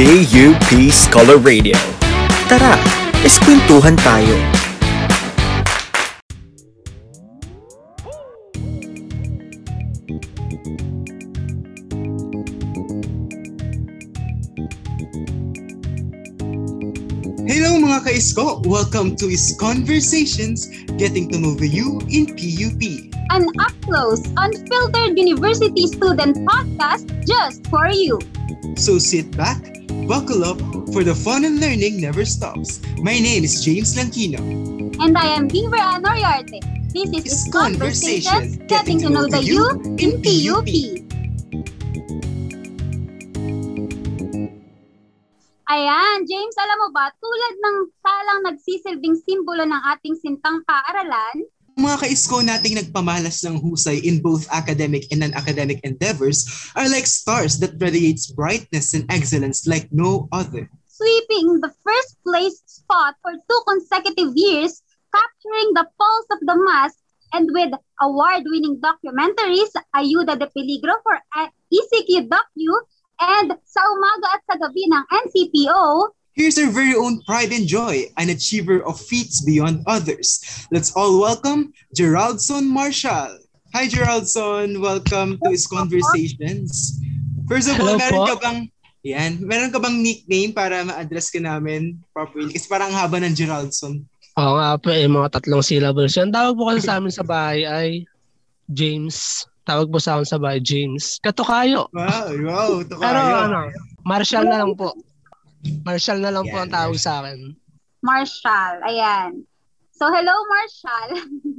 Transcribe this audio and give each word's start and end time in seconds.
BUP 0.00 0.88
Scholar 0.88 1.36
Radio. 1.36 1.76
Tara, 2.48 2.72
eskwentuhan 3.20 4.00
tayo. 4.00 4.32
Hello 17.44 17.76
mga 17.76 18.00
ka-isko! 18.00 18.64
Welcome 18.64 19.20
to 19.20 19.28
Is 19.28 19.52
Conversations, 19.60 20.64
Getting 20.96 21.28
to 21.28 21.36
Know 21.36 21.60
You 21.60 22.00
in 22.08 22.24
PUP. 22.40 23.12
An 23.36 23.44
up-close, 23.60 24.24
unfiltered 24.40 25.20
university 25.20 25.84
student 25.92 26.40
podcast 26.48 27.04
just 27.28 27.68
for 27.68 27.92
you. 27.92 28.16
So 28.80 28.96
sit 28.96 29.36
back, 29.36 29.79
buckle 30.10 30.42
up, 30.42 30.58
for 30.90 31.06
the 31.06 31.14
fun 31.14 31.46
and 31.46 31.62
learning 31.62 32.02
never 32.02 32.26
stops. 32.26 32.82
My 32.98 33.14
name 33.14 33.46
is 33.46 33.62
James 33.62 33.94
Langkino. 33.94 34.42
And 34.98 35.14
I 35.14 35.38
am 35.38 35.46
Beaver 35.46 35.78
Ann 35.78 36.02
Oriarte. 36.02 36.58
This 36.90 37.14
is, 37.14 37.22
Is 37.22 37.46
Is 37.46 37.52
Conversations, 37.54 38.58
Getting 38.66 38.98
to 39.06 39.08
Know 39.08 39.30
the 39.30 39.38
You 39.38 39.70
in 40.02 40.18
PUP. 40.18 40.66
Ayan, 45.70 46.18
James, 46.26 46.56
alam 46.58 46.76
mo 46.82 46.88
ba, 46.90 47.14
tulad 47.22 47.54
ng 47.62 47.76
salang 48.02 48.40
nagsisilbing 48.50 49.14
simbolo 49.22 49.62
ng 49.62 49.82
ating 49.94 50.18
sintang 50.18 50.66
paaralan, 50.66 51.46
Mga 51.80 51.96
ka-isko 52.04 52.44
nating 52.44 52.76
nagpamalas 52.76 53.40
ng 53.48 53.56
husay 53.56 54.04
in 54.04 54.20
both 54.20 54.44
academic 54.52 55.08
and 55.08 55.24
non-academic 55.24 55.80
endeavors 55.80 56.44
are 56.76 56.84
like 56.92 57.08
stars 57.08 57.56
that 57.64 57.72
radiates 57.80 58.28
brightness 58.28 58.92
and 58.92 59.08
excellence 59.08 59.64
like 59.64 59.88
no 59.88 60.28
other. 60.28 60.68
sweeping 61.00 61.60
the 61.64 61.72
first 61.80 62.20
place 62.22 62.60
spot 62.68 63.16
for 63.22 63.32
two 63.32 63.60
consecutive 63.66 64.36
years, 64.36 64.82
capturing 65.08 65.72
the 65.72 65.88
pulse 65.96 66.28
of 66.30 66.40
the 66.44 66.56
mass, 66.60 66.92
and 67.32 67.48
with 67.56 67.72
award-winning 68.02 68.76
documentaries, 68.84 69.72
Ayuda 69.96 70.36
de 70.36 70.46
Peligro 70.52 71.00
for 71.00 71.16
ECQ 71.72 72.28
Docu, 72.28 72.72
and 73.20 73.56
Sa 73.64 73.80
Umaga 73.80 74.28
at 74.36 74.42
Sa 74.44 74.54
Gabi 74.60 74.84
ng 74.92 75.04
NCPO, 75.08 76.12
Here's 76.30 76.54
our 76.62 76.70
very 76.70 76.94
own 76.94 77.18
pride 77.26 77.50
and 77.50 77.66
joy, 77.66 78.06
an 78.14 78.30
achiever 78.30 78.86
of 78.86 79.02
feats 79.02 79.42
beyond 79.42 79.82
others. 79.90 80.38
Let's 80.70 80.94
all 80.94 81.18
welcome 81.18 81.74
Geraldson 81.90 82.70
Marshall. 82.70 83.34
Hi 83.74 83.90
Geraldson, 83.90 84.78
welcome 84.78 85.42
to 85.42 85.50
his 85.50 85.66
conversations. 85.66 87.02
First 87.50 87.66
of 87.66 87.82
all, 87.82 87.98
Hello 87.98 87.98
meron 87.98 88.14
po. 88.14 88.26
ka 88.30 88.36
bang 88.46 88.58
yan, 89.02 89.42
meron 89.42 89.74
ka 89.74 89.82
bang 89.82 89.98
nickname 89.98 90.54
para 90.54 90.86
ma-address 90.86 91.34
ka 91.34 91.42
namin 91.42 91.98
properly? 92.14 92.54
Kasi 92.54 92.70
parang 92.70 92.94
ang 92.94 92.98
haba 93.02 93.18
ng 93.26 93.34
Geraldson. 93.34 94.06
Oo 94.38 94.54
nga 94.54 94.78
po, 94.78 94.94
eh, 94.94 95.10
mga 95.10 95.34
tatlong 95.34 95.66
syllables 95.66 96.14
yan. 96.14 96.30
Tawag 96.30 96.54
po 96.54 96.70
kasi 96.70 96.86
sa 96.86 97.02
amin 97.02 97.10
sa 97.10 97.26
bahay 97.26 97.66
ay 97.66 97.88
James. 98.70 99.42
Tawag 99.66 99.90
po 99.90 99.98
sa 99.98 100.14
amin 100.14 100.30
sa 100.30 100.38
bahay, 100.38 100.62
James. 100.62 101.18
Katukayo. 101.26 101.90
Wow, 101.90 102.26
wow, 102.46 102.70
ito 102.78 102.94
Pero 103.02 103.18
ano, 103.18 103.66
Marshall 104.06 104.46
na 104.46 104.62
lang 104.62 104.78
po. 104.78 104.94
Marshall 105.84 106.20
na 106.20 106.32
lang 106.32 106.44
po 106.48 106.56
ang 106.56 106.72
tawag 106.72 106.96
sa 106.96 107.20
akin. 107.24 107.54
Marshall. 108.00 108.80
Ayan. 108.84 109.44
So, 109.92 110.08
hello, 110.08 110.32
Marshall. 110.48 111.10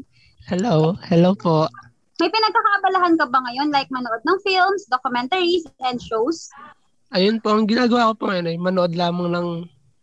Hello, 0.50 0.98
hello 1.08 1.38
po. 1.38 1.70
May 2.18 2.28
pinagkakaabalahan 2.28 3.16
ka 3.16 3.30
ba 3.30 3.40
ngayon 3.46 3.70
like 3.70 3.88
manood 3.94 4.20
ng 4.26 4.40
films, 4.42 4.90
documentaries, 4.90 5.64
and 5.86 6.02
shows? 6.02 6.50
Ayun 7.14 7.40
po, 7.40 7.54
ang 7.54 7.70
ginagawa 7.70 8.12
ko 8.12 8.14
po 8.18 8.24
ngayon 8.34 8.50
ay 8.50 8.58
manood 8.58 8.92
lamang 8.98 9.32
ng 9.32 9.48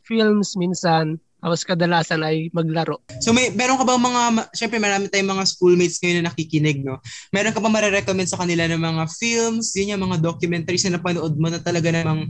films 0.06 0.55
minsan. 0.55 1.19
Tapos 1.39 1.62
kadalasan 1.62 2.27
ay 2.27 2.51
maglaro. 2.51 2.99
So 3.22 3.31
may 3.31 3.55
meron 3.55 3.78
ka 3.78 3.87
bang 3.87 4.03
mga 4.03 4.51
syempre 4.59 4.83
marami 4.83 5.06
tayong 5.06 5.39
mga 5.39 5.45
schoolmates 5.47 6.03
ngayon 6.03 6.22
na 6.22 6.34
nakikinig 6.34 6.83
no. 6.83 6.99
Meron 7.31 7.55
ka 7.55 7.62
ba 7.62 7.71
mare-recommend 7.71 8.27
sa 8.27 8.43
kanila 8.43 8.67
ng 8.67 8.83
mga 8.83 9.05
films, 9.06 9.71
yun 9.78 9.95
yung 9.95 10.03
mga 10.03 10.19
documentaries 10.19 10.83
na 10.91 10.99
napanood 10.99 11.39
mo 11.39 11.47
na 11.47 11.62
talaga 11.62 11.95
namang 11.95 12.27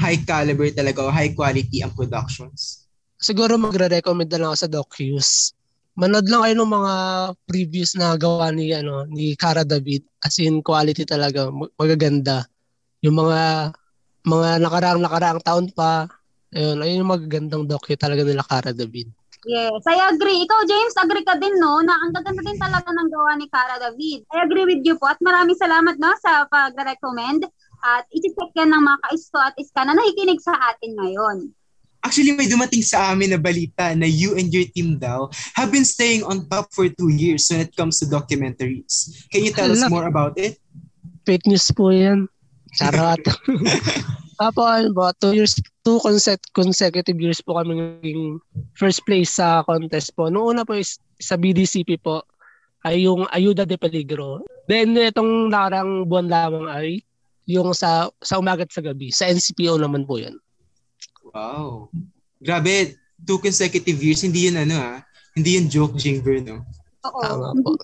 high 0.00 0.20
caliber 0.22 0.68
talaga 0.74 1.04
o 1.04 1.12
high 1.12 1.32
quality 1.32 1.82
ang 1.84 1.92
productions? 1.94 2.86
Siguro 3.18 3.56
magre-recommend 3.56 4.30
na 4.34 4.38
lang 4.40 4.48
ako 4.52 4.58
sa 4.58 4.70
docus. 4.70 5.28
Manood 5.94 6.26
lang 6.26 6.42
kayo 6.42 6.54
ng 6.58 6.72
mga 6.74 6.94
previous 7.46 7.94
na 7.94 8.18
gawa 8.18 8.50
ni 8.50 8.74
ano 8.74 9.06
ni 9.06 9.38
Cara 9.38 9.62
David 9.62 10.02
as 10.26 10.36
in 10.42 10.58
quality 10.58 11.06
talaga 11.06 11.48
mag- 11.54 11.70
magaganda. 11.78 12.42
Yung 13.06 13.14
mga 13.14 13.70
mga 14.26 14.48
nakaraang 14.58 15.00
nakaraang 15.00 15.42
taon 15.46 15.66
pa 15.70 16.10
ayun 16.50 16.82
ayun 16.82 17.00
yung 17.06 17.12
magagandang 17.14 17.64
docu 17.70 17.94
talaga 17.94 18.26
nila 18.26 18.42
Cara 18.42 18.74
David. 18.74 19.06
Yes, 19.44 19.84
I 19.84 20.00
agree. 20.08 20.40
Ikaw, 20.48 20.60
James, 20.64 20.96
agree 20.96 21.20
ka 21.20 21.36
din, 21.36 21.60
no? 21.60 21.84
Na 21.84 21.92
ang 22.00 22.16
gaganda 22.16 22.40
din 22.40 22.56
talaga 22.56 22.88
ng 22.88 23.08
gawa 23.12 23.36
ni 23.36 23.44
Cara 23.52 23.76
David. 23.76 24.24
I 24.32 24.40
agree 24.40 24.64
with 24.64 24.80
you 24.88 24.96
po 24.96 25.04
at 25.12 25.20
maraming 25.20 25.56
salamat, 25.60 26.00
no, 26.00 26.16
sa 26.16 26.48
pag-recommend. 26.48 27.44
At 27.84 28.08
iti-check 28.08 28.56
yan 28.56 28.72
ng 28.72 28.80
mga 28.80 28.98
kaisto 29.04 29.36
at 29.36 29.52
iska 29.60 29.84
na 29.84 29.92
nakikinig 29.92 30.40
sa 30.40 30.56
atin 30.56 30.96
ngayon. 30.96 31.36
Actually 32.04 32.32
may 32.32 32.48
dumating 32.48 32.84
sa 32.84 33.12
amin 33.12 33.32
na 33.32 33.40
balita 33.40 33.92
na 33.92 34.08
you 34.08 34.36
and 34.36 34.52
your 34.52 34.64
team 34.72 34.96
daw 34.96 35.28
have 35.56 35.72
been 35.72 35.84
staying 35.84 36.24
on 36.24 36.44
top 36.48 36.68
for 36.72 36.88
two 36.88 37.12
years 37.12 37.48
when 37.48 37.64
it 37.64 37.72
comes 37.76 38.00
to 38.00 38.08
documentaries. 38.08 39.24
Can 39.28 39.44
you 39.44 39.52
tell 39.52 39.68
us 39.68 39.84
more 39.88 40.08
about 40.08 40.36
it? 40.36 40.60
Fake 41.24 41.44
news 41.48 41.68
po 41.72 41.92
yan. 41.92 42.28
Charot. 42.76 43.20
Tapos 44.40 44.64
ano 44.66 44.90
ba, 44.92 45.16
two 45.16 45.32
years, 45.32 45.56
two 45.80 45.96
consec- 46.00 46.52
consecutive 46.52 47.16
years 47.16 47.40
po 47.40 47.56
kami 47.56 47.76
naging 47.76 48.42
first 48.76 49.00
place 49.08 49.40
sa 49.40 49.64
contest 49.64 50.12
po. 50.12 50.28
Noong 50.28 50.60
una 50.60 50.62
po 50.66 50.76
is 50.76 51.00
sa 51.20 51.40
BDCP 51.40 52.00
po 52.04 52.24
ay 52.84 53.08
yung 53.08 53.24
Ayuda 53.32 53.64
de 53.64 53.80
Peligro. 53.80 54.44
Then 54.68 54.92
itong 54.96 55.48
nakarang 55.48 56.04
buwan 56.04 56.28
lamang 56.28 56.66
ay 56.68 57.00
yung 57.44 57.76
sa 57.76 58.08
sa 58.20 58.40
umagat 58.40 58.72
sa 58.72 58.80
gabi. 58.80 59.12
Sa 59.12 59.28
NCPO 59.28 59.76
naman 59.76 60.08
po 60.08 60.16
yun. 60.16 60.36
Wow. 61.32 61.92
Grabe, 62.40 62.96
two 63.24 63.40
consecutive 63.40 64.00
years 64.00 64.24
hindi 64.24 64.48
yun 64.48 64.60
ano 64.60 64.76
ah. 64.76 64.96
Hindi 65.34 65.58
yun 65.60 65.66
joke 65.68 65.96
Jingver 65.98 66.40
no. 66.44 66.64
Oo, 67.04 67.20
Tama 67.20 67.52
po. 67.60 67.76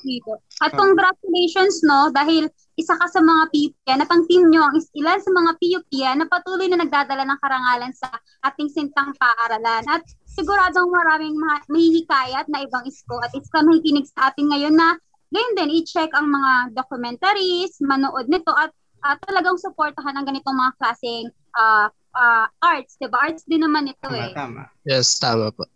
At 0.64 0.72
congratulations, 0.72 1.84
no, 1.84 2.08
dahil 2.08 2.48
isa 2.80 2.96
ka 2.96 3.04
sa 3.04 3.20
mga 3.20 3.52
PUP 3.52 3.76
na 4.00 4.08
pang 4.08 4.24
team 4.24 4.48
nyo 4.48 4.64
ang 4.64 4.80
is- 4.80 4.88
ilan 4.96 5.20
sa 5.20 5.28
mga 5.28 5.50
PUP 5.60 5.92
na 6.16 6.24
patuloy 6.24 6.72
na 6.72 6.80
nagdadala 6.80 7.28
ng 7.28 7.40
karangalan 7.44 7.92
sa 7.92 8.08
ating 8.48 8.72
sintang 8.72 9.12
paaralan. 9.20 9.84
At 9.92 10.08
siguradong 10.24 10.88
maraming 10.88 11.36
ma- 11.36 11.64
mahihikayat 11.68 12.48
na 12.48 12.64
ibang 12.64 12.88
isko 12.88 13.20
at 13.20 13.32
isko 13.36 13.60
na 13.60 13.76
nakikinig 13.76 14.08
sa 14.08 14.32
atin 14.32 14.48
ngayon 14.56 14.72
na 14.72 14.96
ngayon 15.30 15.52
din 15.54 15.76
i-check 15.84 16.10
ang 16.16 16.26
mga 16.26 16.74
documentaries, 16.74 17.76
manood 17.84 18.26
nito 18.26 18.50
at 18.56 18.72
at 19.04 19.16
talagang 19.24 19.56
suportahan 19.56 20.16
ang 20.16 20.26
ganitong 20.26 20.56
mga 20.56 20.72
klaseng 20.80 21.26
ah, 21.56 21.88
ah, 22.16 22.46
arts, 22.62 22.96
'di 22.98 23.08
ba? 23.08 23.30
Arts 23.30 23.44
din 23.46 23.64
naman 23.64 23.90
ito 23.90 24.06
Tama, 24.06 24.18
eh. 24.18 24.32
tama. 24.34 24.62
Yes, 24.86 25.16
tama 25.18 25.50
po. 25.52 25.66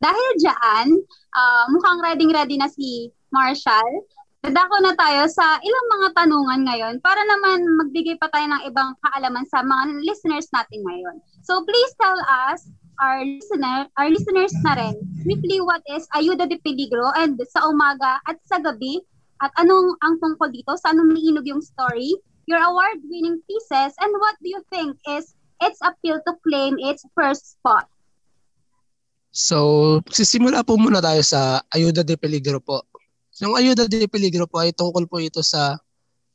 Dahil 0.00 0.30
dyan, 0.40 0.86
ah, 1.36 1.64
mukhang 1.68 2.00
ready-ready 2.00 2.56
na 2.56 2.70
si 2.70 3.10
Marshall. 3.34 4.06
Dadako 4.40 4.80
na 4.80 4.96
tayo 4.96 5.28
sa 5.28 5.60
ilang 5.60 5.86
mga 6.00 6.08
tanungan 6.16 6.60
ngayon 6.64 6.94
para 7.04 7.20
naman 7.28 7.60
magbigay 7.76 8.16
pa 8.16 8.32
tayo 8.32 8.48
ng 8.48 8.72
ibang 8.72 8.96
kaalaman 9.04 9.44
sa 9.44 9.60
mga 9.60 10.00
listeners 10.00 10.48
natin 10.48 10.80
ngayon. 10.80 11.20
So 11.44 11.60
please 11.68 11.92
tell 12.00 12.16
us, 12.48 12.64
our 13.00 13.20
listener, 13.20 13.88
our 14.00 14.08
listeners 14.08 14.52
na 14.64 14.76
rin, 14.76 14.96
briefly 15.24 15.60
what 15.60 15.84
is 15.92 16.08
Ayuda 16.16 16.48
de 16.48 16.56
Peligro 16.60 17.12
and 17.16 17.36
sa 17.48 17.68
umaga 17.68 18.20
at 18.28 18.40
sa 18.48 18.60
gabi 18.60 19.00
at 19.40 19.52
anong 19.56 19.96
ang 20.04 20.20
tungkol 20.20 20.52
dito, 20.52 20.76
sa 20.76 20.92
anong 20.92 21.16
niinog 21.16 21.48
yung 21.48 21.64
story, 21.64 22.12
your 22.50 22.58
award-winning 22.58 23.38
pieces, 23.46 23.94
and 24.02 24.12
what 24.18 24.34
do 24.42 24.50
you 24.50 24.60
think 24.74 24.98
is 25.06 25.38
its 25.62 25.78
appeal 25.86 26.18
to 26.26 26.32
claim 26.42 26.74
its 26.82 27.06
first 27.14 27.54
spot? 27.54 27.86
So, 29.30 30.02
sisimula 30.10 30.66
po 30.66 30.74
muna 30.74 30.98
tayo 30.98 31.22
sa 31.22 31.62
Ayuda 31.70 32.02
de 32.02 32.18
Peligro 32.18 32.58
po. 32.58 32.82
Yung 33.38 33.54
Ayuda 33.54 33.86
de 33.86 34.10
Peligro 34.10 34.50
po 34.50 34.58
ay 34.58 34.74
tungkol 34.74 35.06
po 35.06 35.22
ito 35.22 35.38
sa 35.46 35.78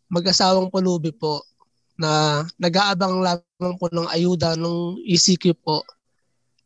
mag-asawang 0.07 0.71
pulubi 0.71 1.11
po 1.11 1.43
na 1.99 2.43
nag-aabang 2.55 3.19
lamang 3.19 3.75
po 3.75 3.91
ng 3.91 4.07
ayuda 4.11 4.55
ng 4.59 4.99
ECQ 5.03 5.55
po 5.63 5.83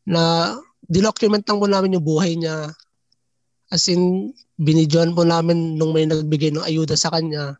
na 0.06 0.54
didocument 0.90 1.46
lang 1.46 1.58
po 1.62 1.66
namin 1.70 1.94
yung 1.98 2.06
buhay 2.06 2.34
niya. 2.34 2.70
As 3.70 3.86
in, 3.86 4.34
binidyoan 4.58 5.14
po 5.14 5.22
namin 5.22 5.78
nung 5.78 5.94
may 5.94 6.06
nagbigay 6.06 6.50
ng 6.50 6.66
ayuda 6.66 6.98
sa 6.98 7.14
kanya. 7.14 7.54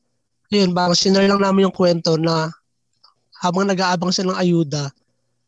Ayun, 0.51 0.75
bang 0.75 0.91
sinare 0.99 1.31
lang 1.31 1.39
namin 1.39 1.71
yung 1.71 1.77
kwento 1.79 2.19
na 2.19 2.51
habang 3.39 3.71
nag-aabang 3.71 4.11
siya 4.11 4.27
ng 4.27 4.35
ayuda, 4.35 4.91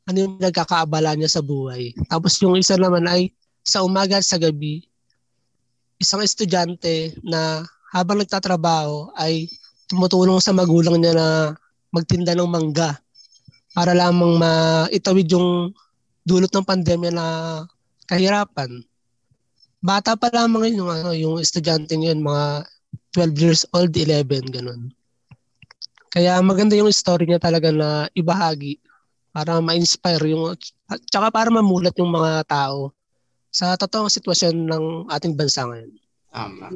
ano 0.06 0.16
yung 0.16 0.38
nagkakaabala 0.38 1.18
niya 1.18 1.26
sa 1.26 1.42
buhay. 1.42 1.90
Tapos 2.06 2.38
yung 2.38 2.54
isa 2.54 2.78
naman 2.78 3.10
ay 3.10 3.34
sa 3.66 3.82
umaga 3.82 4.22
at 4.22 4.26
sa 4.26 4.38
gabi, 4.38 4.86
isang 5.98 6.22
estudyante 6.22 7.18
na 7.26 7.66
habang 7.90 8.22
nagtatrabaho 8.22 9.10
ay 9.18 9.50
tumutulong 9.90 10.38
sa 10.38 10.54
magulang 10.54 11.02
niya 11.02 11.18
na 11.18 11.28
magtinda 11.90 12.38
ng 12.38 12.46
mangga. 12.46 13.02
para 13.72 13.96
lamang 13.96 14.36
maitawid 14.36 15.32
yung 15.32 15.72
dulot 16.28 16.52
ng 16.52 16.68
pandemya 16.68 17.08
na 17.08 17.26
kahirapan. 18.04 18.84
Bata 19.80 20.12
pa 20.14 20.28
lamang 20.28 20.68
yun, 20.70 20.84
yung, 20.84 20.90
ano, 20.92 21.10
yung 21.16 21.36
estudyante 21.40 21.96
yun, 21.96 22.20
mga 22.20 22.68
12 23.12 23.42
years 23.44 23.62
old, 23.76 23.92
11, 23.92 24.48
ganun. 24.48 24.92
Kaya 26.12 26.36
maganda 26.44 26.76
yung 26.76 26.92
story 26.92 27.24
niya 27.24 27.40
talaga 27.40 27.72
na 27.72 28.08
ibahagi 28.12 28.76
para 29.32 29.60
ma-inspire 29.64 30.28
yung, 30.28 30.52
at 30.88 31.00
saka 31.08 31.32
para 31.32 31.48
mamulat 31.48 31.96
yung 31.96 32.12
mga 32.12 32.44
tao 32.44 32.92
sa 33.48 33.76
totoong 33.76 34.12
sitwasyon 34.12 34.68
ng 34.68 34.84
ating 35.08 35.36
bansa 35.36 35.64
ngayon. 35.64 35.92
Tama. 36.32 36.68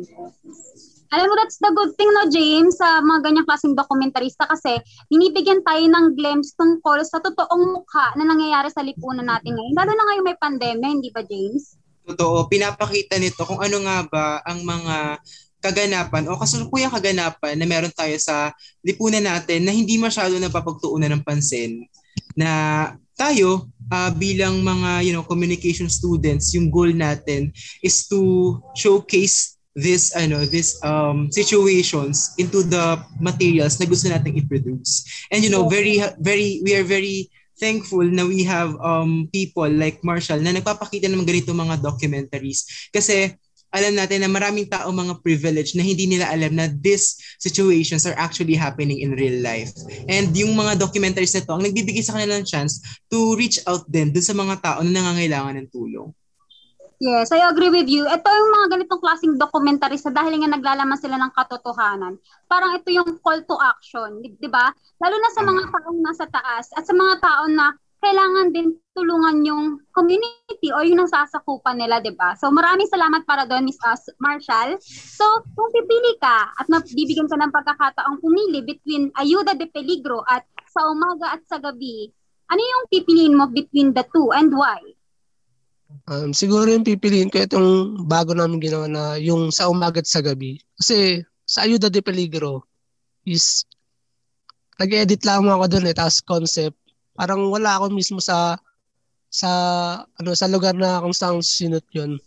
Alam 1.15 1.27
mo, 1.31 1.35
that's 1.39 1.57
the 1.63 1.71
good 1.71 1.95
thing, 1.95 2.11
no, 2.13 2.29
James, 2.29 2.77
sa 2.77 2.99
mga 2.99 3.31
ganyang 3.31 3.47
klaseng 3.47 3.79
dokumentarista 3.79 4.45
kasi 4.51 4.77
binibigyan 5.07 5.63
tayo 5.63 5.85
ng 5.87 6.19
glimpse 6.19 6.53
tungkol 6.59 6.99
sa 7.07 7.23
totoong 7.23 7.79
mukha 7.79 8.13
na 8.19 8.27
nangyayari 8.27 8.69
sa 8.69 8.83
lipunan 8.83 9.25
natin 9.25 9.55
ngayon. 9.55 9.77
Lalo 9.77 9.93
na 9.95 10.05
ngayon 10.11 10.27
may 10.27 10.39
pandemya, 10.41 10.89
hindi 10.91 11.09
ba, 11.15 11.23
James? 11.23 11.79
Totoo, 12.07 12.51
pinapakita 12.51 13.17
nito 13.23 13.47
kung 13.47 13.63
ano 13.63 13.83
nga 13.87 13.99
ba 14.07 14.25
ang 14.45 14.67
mga 14.67 15.23
kaganapan 15.67 16.25
o 16.31 16.39
kasalukuyang 16.39 16.95
kaganapan 16.95 17.55
na 17.59 17.67
meron 17.67 17.93
tayo 17.93 18.15
sa 18.23 18.55
lipunan 18.81 19.23
natin 19.23 19.67
na 19.67 19.75
hindi 19.75 19.99
masyado 19.99 20.39
napapagtuunan 20.39 21.11
ng 21.19 21.25
pansin 21.27 21.83
na 22.39 22.93
tayo 23.17 23.67
uh, 23.89 24.13
bilang 24.13 24.61
mga 24.61 25.09
you 25.09 25.13
know 25.17 25.25
communication 25.25 25.89
students 25.89 26.53
yung 26.53 26.69
goal 26.69 26.93
natin 26.93 27.49
is 27.81 28.05
to 28.07 28.55
showcase 28.77 29.57
this 29.77 30.17
ano 30.17 30.45
this 30.49 30.81
um 30.85 31.29
situations 31.29 32.33
into 32.41 32.65
the 32.65 32.97
materials 33.21 33.77
na 33.77 33.85
gusto 33.85 34.09
nating 34.09 34.41
i-produce. 34.41 35.05
And 35.29 35.45
you 35.45 35.53
know 35.53 35.69
very 35.69 36.01
very 36.17 36.65
we 36.65 36.73
are 36.73 36.85
very 36.85 37.29
thankful 37.61 38.05
na 38.05 38.25
we 38.25 38.45
have 38.45 38.73
um 38.81 39.29
people 39.33 39.69
like 39.69 40.01
Marshall 40.01 40.41
na 40.41 40.57
nagpapakita 40.57 41.13
ng 41.13 41.25
ganito 41.29 41.53
mga 41.53 41.81
documentaries. 41.85 42.89
Kasi 42.89 43.37
alam 43.77 43.93
natin 43.93 44.25
na 44.25 44.31
maraming 44.33 44.65
tao 44.67 44.89
mga 44.89 45.21
privilege 45.21 45.77
na 45.77 45.85
hindi 45.85 46.09
nila 46.09 46.33
alam 46.33 46.57
na 46.57 46.73
these 46.73 47.21
situations 47.37 48.09
are 48.09 48.17
actually 48.17 48.57
happening 48.57 49.05
in 49.05 49.13
real 49.13 49.37
life. 49.45 49.71
And 50.09 50.33
yung 50.33 50.57
mga 50.57 50.81
documentaries 50.81 51.37
na 51.37 51.45
to, 51.45 51.53
ang 51.53 51.65
nagbibigay 51.69 52.01
sa 52.01 52.17
kanila 52.17 52.41
ng 52.41 52.49
chance 52.49 52.81
to 53.13 53.37
reach 53.37 53.61
out 53.69 53.85
din 53.85 54.11
dun 54.11 54.25
sa 54.25 54.33
mga 54.33 54.65
tao 54.65 54.79
na 54.81 54.97
nangangailangan 54.97 55.61
ng 55.61 55.69
tulong. 55.69 56.09
Yes, 56.97 57.29
I 57.29 57.45
agree 57.45 57.69
with 57.69 57.93
you. 57.93 58.09
Ito 58.09 58.25
yung 58.25 58.53
mga 58.57 58.67
ganitong 58.73 59.05
klaseng 59.05 59.37
documentary 59.37 60.01
sa 60.01 60.09
dahil 60.09 60.41
nga 60.41 60.57
naglalaman 60.57 60.97
sila 60.97 61.21
ng 61.21 61.29
katotohanan. 61.37 62.17
Parang 62.49 62.73
ito 62.73 62.89
yung 62.89 63.21
call 63.21 63.45
to 63.45 63.53
action, 63.61 64.25
di, 64.25 64.33
di 64.41 64.49
ba? 64.49 64.73
Lalo 65.05 65.17
na 65.21 65.31
sa 65.37 65.45
mga 65.45 65.63
taong 65.69 66.01
nasa 66.01 66.25
taas 66.25 66.73
at 66.73 66.89
sa 66.89 66.97
mga 66.97 67.21
tao 67.21 67.45
na 67.53 67.77
kailangan 68.07 68.55
din 68.55 68.79
tulungan 68.95 69.43
yung 69.43 69.65
community 69.91 70.71
o 70.71 70.87
yung 70.87 71.03
nasasakupan 71.03 71.75
nila, 71.75 71.99
di 71.99 72.15
ba? 72.15 72.39
So 72.39 72.55
maraming 72.55 72.87
salamat 72.87 73.27
para 73.27 73.51
doon, 73.51 73.67
Miss 73.67 73.83
Us 73.83 74.07
Marshall. 74.23 74.79
So 74.87 75.27
kung 75.59 75.75
pipili 75.75 76.15
ka 76.23 76.55
at 76.55 76.71
mabibigyan 76.71 77.27
ka 77.27 77.35
ng 77.35 77.51
pagkakataong 77.51 78.23
pumili 78.23 78.63
between 78.63 79.11
Ayuda 79.19 79.59
de 79.59 79.67
Peligro 79.67 80.23
at 80.31 80.47
sa 80.71 80.87
umaga 80.87 81.35
at 81.35 81.43
sa 81.51 81.59
gabi, 81.59 82.15
ano 82.47 82.63
yung 82.63 82.85
pipiliin 82.95 83.35
mo 83.35 83.51
between 83.51 83.91
the 83.91 84.07
two 84.15 84.31
and 84.31 84.55
why? 84.55 84.79
Um, 86.07 86.31
siguro 86.31 86.71
yung 86.71 86.87
pipiliin 86.87 87.35
ko 87.35 87.43
itong 87.43 88.07
bago 88.07 88.39
namin 88.39 88.63
ginawa 88.63 88.87
na 88.87 89.03
yung 89.19 89.51
sa 89.51 89.67
umaga 89.67 89.99
at 89.99 90.07
sa 90.07 90.23
gabi. 90.23 90.63
Kasi 90.79 91.27
sa 91.43 91.67
Ayuda 91.67 91.91
de 91.91 91.99
Peligro 91.99 92.63
is 93.27 93.67
nag-edit 94.79 95.27
lang 95.27 95.51
ako 95.51 95.67
doon 95.67 95.91
eh, 95.91 95.97
tapos 95.97 96.23
concept. 96.23 96.79
Parang 97.17 97.49
wala 97.49 97.81
ako 97.81 97.91
mismo 97.93 98.21
sa 98.21 98.61
sa 99.33 99.51
ano 100.21 100.31
sa 100.37 100.47
lugar 100.47 100.77
na 100.77 101.03
kung 101.03 101.17
saan 101.17 101.41
sinut 101.41 101.85
yun. 101.93 102.21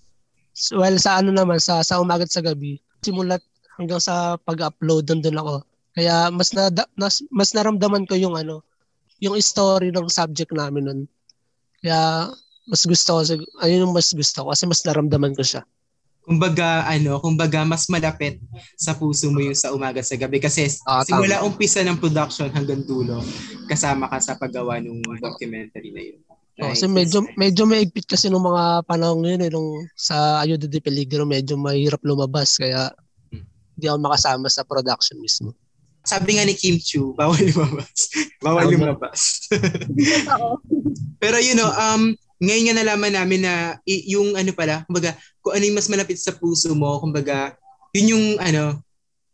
So, 0.59 0.83
well, 0.83 0.97
sa 0.99 1.23
ano 1.23 1.31
naman, 1.31 1.61
sa, 1.63 1.79
sa 1.87 2.03
umaga 2.03 2.27
at 2.27 2.35
sa 2.35 2.43
gabi, 2.43 2.83
simulat 2.99 3.39
hanggang 3.79 4.03
sa 4.03 4.35
pag-upload 4.43 5.07
doon 5.07 5.39
ako. 5.39 5.55
Kaya 5.95 6.27
mas 6.35 6.51
na, 6.51 6.67
mas, 6.99 7.23
mas 7.31 7.55
naramdaman 7.55 8.03
ko 8.03 8.19
yung 8.19 8.35
ano, 8.35 8.59
yung 9.23 9.39
story 9.39 9.95
ng 9.95 10.11
subject 10.11 10.51
namin 10.51 10.83
nun. 10.83 11.01
Kaya 11.79 12.27
mas 12.67 12.83
gusto 12.83 13.09
ko, 13.17 13.19
ayun 13.63 13.87
yung 13.87 13.95
mas 13.95 14.11
gusto 14.11 14.43
ko 14.43 14.51
kasi 14.51 14.67
mas 14.67 14.83
naramdaman 14.83 15.31
ko 15.31 15.41
siya. 15.47 15.63
Kumbaga, 16.23 16.85
ano, 16.85 17.17
kumbaga 17.17 17.65
mas 17.65 17.89
malapit 17.89 18.37
sa 18.77 18.93
puso 18.93 19.33
mo 19.33 19.41
yung 19.41 19.57
sa 19.57 19.73
umaga 19.73 20.03
sa 20.05 20.13
gabi 20.13 20.37
kasi 20.37 20.69
ah, 20.85 21.01
simula 21.01 21.41
tama. 21.41 21.49
umpisa 21.49 21.81
ng 21.81 21.97
production 21.97 22.53
hanggang 22.53 22.85
dulo, 22.85 23.17
kasama 23.65 24.05
ka 24.05 24.21
sa 24.21 24.37
paggawa 24.37 24.77
ng 24.77 25.01
documentary 25.17 25.89
na 25.89 26.01
yun. 26.05 26.19
Oh, 26.59 26.75
kasi 26.75 26.91
medyo 26.91 27.23
medyo 27.39 27.63
maigpit 27.63 28.03
kasi 28.03 28.27
nung 28.27 28.43
mga 28.43 28.83
panahon 28.83 29.23
ngayon 29.23 29.47
eh, 29.47 29.51
nung 29.51 29.79
sa 29.95 30.43
Ayuda 30.43 30.67
de 30.67 30.83
Peligro 30.83 31.23
medyo 31.23 31.55
mahirap 31.55 32.03
lumabas 32.03 32.59
kaya 32.59 32.91
hindi 33.79 33.87
ako 33.87 33.99
makasama 34.03 34.51
sa 34.51 34.67
production 34.67 35.15
mismo. 35.23 35.55
Sabi 36.03 36.35
nga 36.35 36.43
ni 36.43 36.51
Kim 36.51 36.75
Chu, 36.75 37.15
bawal 37.15 37.39
lumabas. 37.39 38.11
bawal 38.43 38.67
lumabas. 38.67 39.47
Pero 41.23 41.39
you 41.39 41.55
know, 41.55 41.71
um 41.79 42.11
ngayon 42.39 42.71
nga 42.71 42.75
nalaman 42.79 43.13
namin 43.15 43.43
na 43.43 43.53
yung 43.85 44.35
ano 44.39 44.51
pala, 44.55 44.87
kumbaga, 44.87 45.15
kung 45.43 45.59
ano 45.59 45.63
yung 45.67 45.77
mas 45.77 45.91
malapit 45.91 46.15
sa 46.15 46.31
puso 46.31 46.71
mo, 46.71 46.99
kumbaga, 47.03 47.55
yun 47.91 48.15
yung 48.15 48.25
ano, 48.39 48.79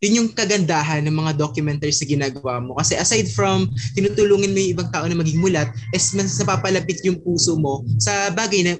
yun 0.03 0.21
yung 0.21 0.29
kagandahan 0.33 1.01
ng 1.07 1.15
mga 1.17 1.33
documentaries 1.39 1.97
na 2.01 2.07
ginagawa 2.07 2.61
mo. 2.61 2.77
Kasi 2.77 2.93
aside 2.93 3.29
from 3.31 3.69
tinutulungin 3.97 4.53
mo 4.53 4.59
yung 4.61 4.73
ibang 4.77 4.89
tao 4.93 5.05
na 5.09 5.17
maging 5.17 5.41
mulat, 5.41 5.69
is 5.95 6.13
mas 6.13 6.37
napapalapit 6.37 7.01
yung 7.05 7.17
puso 7.21 7.57
mo 7.57 7.81
sa 7.97 8.29
bagay 8.29 8.61
na 8.61 8.71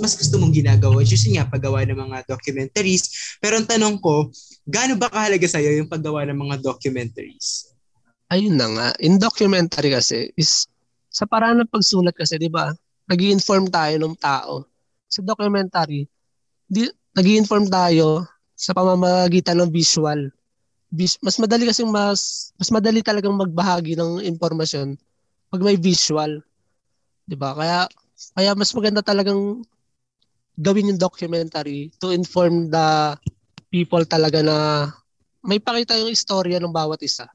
mas 0.00 0.16
gusto 0.16 0.36
mong 0.36 0.52
ginagawa. 0.52 1.00
Is 1.00 1.24
nga, 1.24 1.48
paggawa 1.48 1.88
ng 1.88 1.96
mga 1.96 2.18
documentaries. 2.28 3.36
Pero 3.40 3.56
ang 3.60 3.68
tanong 3.68 3.96
ko, 4.02 4.28
gaano 4.68 4.98
ba 5.00 5.08
kahalaga 5.08 5.46
sa'yo 5.48 5.76
yung 5.78 5.88
paggawa 5.88 6.26
ng 6.28 6.36
mga 6.36 6.56
documentaries? 6.60 7.72
Ayun 8.28 8.56
na 8.56 8.68
nga. 8.68 8.88
In 9.00 9.16
documentary 9.20 9.92
kasi 9.94 10.32
is 10.34 10.66
sa 11.14 11.24
paraan 11.24 11.62
ng 11.62 11.70
pagsulat 11.70 12.12
kasi, 12.18 12.34
di 12.36 12.50
ba? 12.50 12.74
Nag 13.08 13.20
inform 13.20 13.68
tayo 13.68 13.96
ng 14.00 14.16
tao. 14.16 14.64
Sa 15.08 15.20
documentary, 15.20 16.08
di, 16.64 16.88
nag 17.14 17.26
inform 17.28 17.68
tayo 17.68 18.24
sa 18.56 18.72
pamamagitan 18.72 19.60
ng 19.60 19.70
visual. 19.70 20.30
Vis, 20.94 21.18
mas 21.20 21.36
madali 21.42 21.66
kasi 21.66 21.82
mas 21.82 22.50
mas 22.54 22.70
madali 22.70 23.02
talagang 23.02 23.34
magbahagi 23.34 23.98
ng 23.98 24.22
impormasyon 24.30 24.94
pag 25.50 25.62
may 25.62 25.74
visual. 25.74 26.38
'Di 27.26 27.34
ba? 27.34 27.50
Kaya 27.54 27.90
kaya 28.38 28.54
mas 28.54 28.70
maganda 28.70 29.02
talagang 29.02 29.66
gawin 30.54 30.94
yung 30.94 31.02
documentary 31.02 31.90
to 31.98 32.14
inform 32.14 32.70
the 32.70 33.18
people 33.74 34.02
talaga 34.06 34.38
na 34.38 34.86
may 35.42 35.58
pakita 35.58 35.98
yung 35.98 36.14
istorya 36.14 36.62
ng 36.62 36.70
bawat 36.70 37.02
isa 37.02 37.26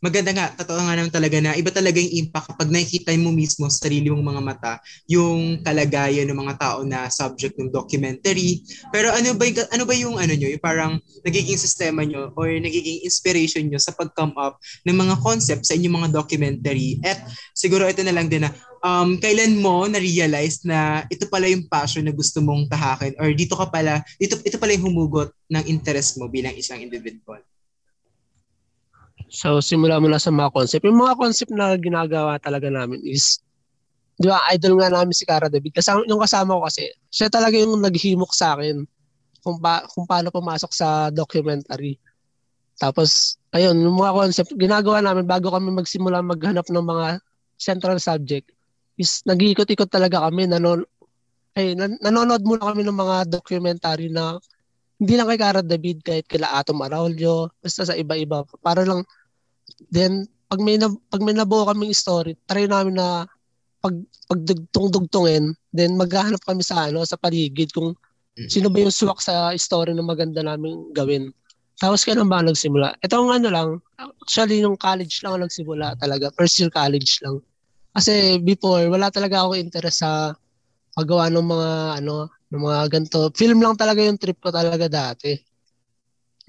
maganda 0.00 0.32
nga, 0.32 0.48
totoo 0.56 0.80
nga 0.80 0.96
naman 0.96 1.12
talaga 1.12 1.36
na 1.44 1.52
iba 1.54 1.68
talaga 1.68 2.00
yung 2.00 2.26
impact 2.26 2.56
kapag 2.56 2.72
nakikita 2.72 3.12
mo 3.20 3.30
mismo 3.30 3.68
sa 3.68 3.84
sarili 3.84 4.08
mong 4.08 4.24
mga 4.24 4.42
mata 4.42 4.72
yung 5.04 5.60
kalagayan 5.60 6.24
ng 6.24 6.40
mga 6.40 6.54
tao 6.56 6.78
na 6.88 7.12
subject 7.12 7.60
ng 7.60 7.68
documentary. 7.68 8.64
Pero 8.88 9.12
ano 9.12 9.36
ba 9.36 9.44
yung, 9.44 9.68
ano 9.68 9.84
ba 9.84 9.94
yung 9.94 10.16
ano 10.16 10.32
nyo, 10.32 10.48
yung 10.48 10.64
parang 10.64 10.96
nagiging 11.20 11.60
sistema 11.60 12.00
nyo 12.00 12.32
or 12.32 12.48
nagiging 12.48 13.04
inspiration 13.04 13.68
nyo 13.68 13.76
sa 13.76 13.92
pag-come 13.92 14.32
up 14.40 14.56
ng 14.88 14.96
mga 14.96 15.20
concepts 15.20 15.68
sa 15.68 15.76
inyong 15.76 16.00
mga 16.00 16.10
documentary. 16.16 16.96
At 17.04 17.20
siguro 17.52 17.84
ito 17.84 18.00
na 18.00 18.16
lang 18.16 18.32
din 18.32 18.48
na 18.48 18.56
um, 18.80 19.20
kailan 19.20 19.60
mo 19.60 19.84
na-realize 19.84 20.64
na 20.64 21.04
ito 21.12 21.28
pala 21.28 21.44
yung 21.52 21.68
passion 21.68 22.08
na 22.08 22.16
gusto 22.16 22.40
mong 22.40 22.72
tahakin 22.72 23.20
or 23.20 23.36
dito 23.36 23.52
ka 23.52 23.68
pala, 23.68 24.00
dito, 24.16 24.40
ito 24.40 24.56
pala 24.56 24.72
yung 24.72 24.88
humugot 24.88 25.28
ng 25.52 25.64
interest 25.68 26.16
mo 26.16 26.24
bilang 26.32 26.56
isang 26.56 26.80
individual? 26.80 27.44
So, 29.30 29.62
simula 29.62 30.02
mula 30.02 30.18
sa 30.18 30.34
mga 30.34 30.50
concept. 30.50 30.82
Yung 30.82 30.98
mga 30.98 31.14
concept 31.14 31.54
na 31.54 31.78
ginagawa 31.78 32.42
talaga 32.42 32.66
namin 32.66 32.98
is, 33.06 33.38
di 34.18 34.26
ba, 34.26 34.42
idol 34.50 34.82
nga 34.82 34.90
namin 34.90 35.14
si 35.14 35.22
Cara 35.22 35.46
David. 35.46 35.70
Kasama, 35.70 36.02
yung 36.10 36.18
kasama 36.18 36.58
ko 36.58 36.66
kasi, 36.66 36.90
siya 37.14 37.30
talaga 37.30 37.54
yung 37.54 37.78
naghimok 37.78 38.34
sa 38.34 38.58
akin 38.58 38.82
kung, 39.46 39.62
pa, 39.62 39.86
kung 39.86 40.02
paano 40.02 40.34
pumasok 40.34 40.74
sa 40.74 41.14
documentary. 41.14 41.94
Tapos, 42.74 43.38
ayun, 43.54 43.78
yung 43.78 43.94
mga 44.02 44.18
concept, 44.18 44.50
ginagawa 44.58 44.98
namin 44.98 45.22
bago 45.30 45.54
kami 45.54 45.70
magsimula 45.78 46.26
maghanap 46.26 46.66
ng 46.66 46.82
mga 46.82 47.06
central 47.54 48.02
subject 48.02 48.50
is 48.98 49.22
nag-iikot-ikot 49.30 49.88
talaga 49.88 50.26
kami. 50.26 50.50
Nanon, 50.50 50.82
ay, 51.54 51.78
nan- 51.78 52.02
nanonood 52.02 52.42
muna 52.42 52.74
kami 52.74 52.82
ng 52.82 52.98
mga 52.98 53.16
documentary 53.30 54.10
na 54.10 54.42
hindi 55.00 55.16
lang 55.16 55.32
kay 55.32 55.40
Cara 55.40 55.62
David, 55.64 56.04
kahit 56.04 56.26
kila 56.28 56.50
Atom 56.60 56.82
Araulio, 56.84 57.48
basta 57.62 57.88
sa 57.88 57.96
iba-iba. 57.96 58.44
Para 58.60 58.84
lang 58.84 59.00
Then, 59.88 60.28
pag 60.50 60.60
may, 60.60 60.76
na, 60.76 60.92
pag 61.08 61.22
may 61.24 61.32
nabuo 61.32 61.64
kaming 61.64 61.96
story, 61.96 62.36
try 62.44 62.68
namin 62.68 63.00
na 63.00 63.24
pag 63.80 63.96
pagdugtong-dugtongin, 64.28 65.56
then 65.72 65.96
maghahanap 65.96 66.38
kami 66.44 66.62
sa 66.62 66.86
ano 66.86 67.02
sa 67.02 67.16
paligid 67.16 67.72
kung 67.72 67.96
mm. 68.36 68.46
sino 68.46 68.68
ba 68.68 68.78
yung 68.84 68.92
suwak 68.94 69.18
sa 69.18 69.50
story 69.56 69.96
na 69.96 70.04
maganda 70.04 70.44
namin 70.44 70.92
gawin. 70.92 71.32
Tapos 71.80 72.04
kailan 72.04 72.28
ba 72.28 72.44
nagsimula? 72.44 73.00
Ito 73.00 73.14
ang 73.16 73.40
ano 73.40 73.48
lang, 73.48 73.68
actually 73.98 74.60
nung 74.60 74.76
college 74.76 75.24
lang 75.24 75.40
nagsimula 75.40 75.96
talaga, 75.96 76.28
first 76.36 76.60
year 76.60 76.68
college 76.68 77.18
lang. 77.24 77.40
Kasi 77.90 78.38
before, 78.44 78.86
wala 78.86 79.10
talaga 79.10 79.42
ako 79.42 79.58
interest 79.58 80.04
sa 80.04 80.30
paggawa 80.94 81.32
ng 81.32 81.42
mga 81.42 81.70
ano, 82.04 82.30
ng 82.52 82.62
mga 82.62 82.80
ganito. 82.92 83.18
Film 83.34 83.58
lang 83.64 83.74
talaga 83.74 84.04
yung 84.04 84.20
trip 84.20 84.38
ko 84.38 84.52
talaga 84.52 84.86
dati. 84.86 85.34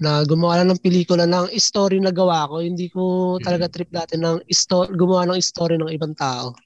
Na 0.00 0.24
gumawa 0.24 0.62
lang 0.62 0.72
ng 0.72 0.82
pelikula 0.82 1.28
ng 1.28 1.52
story 1.58 2.00
na 2.00 2.14
gawa 2.14 2.48
ko. 2.48 2.62
Hindi 2.62 2.88
ko 2.88 3.36
talaga 3.42 3.68
trip 3.68 3.90
dati 3.92 4.16
ng 4.16 4.46
sto- 4.48 4.90
gumawa 4.90 5.28
ng 5.28 5.38
story 5.42 5.76
ng 5.76 5.92
ibang 5.92 6.16
tao. 6.16 6.56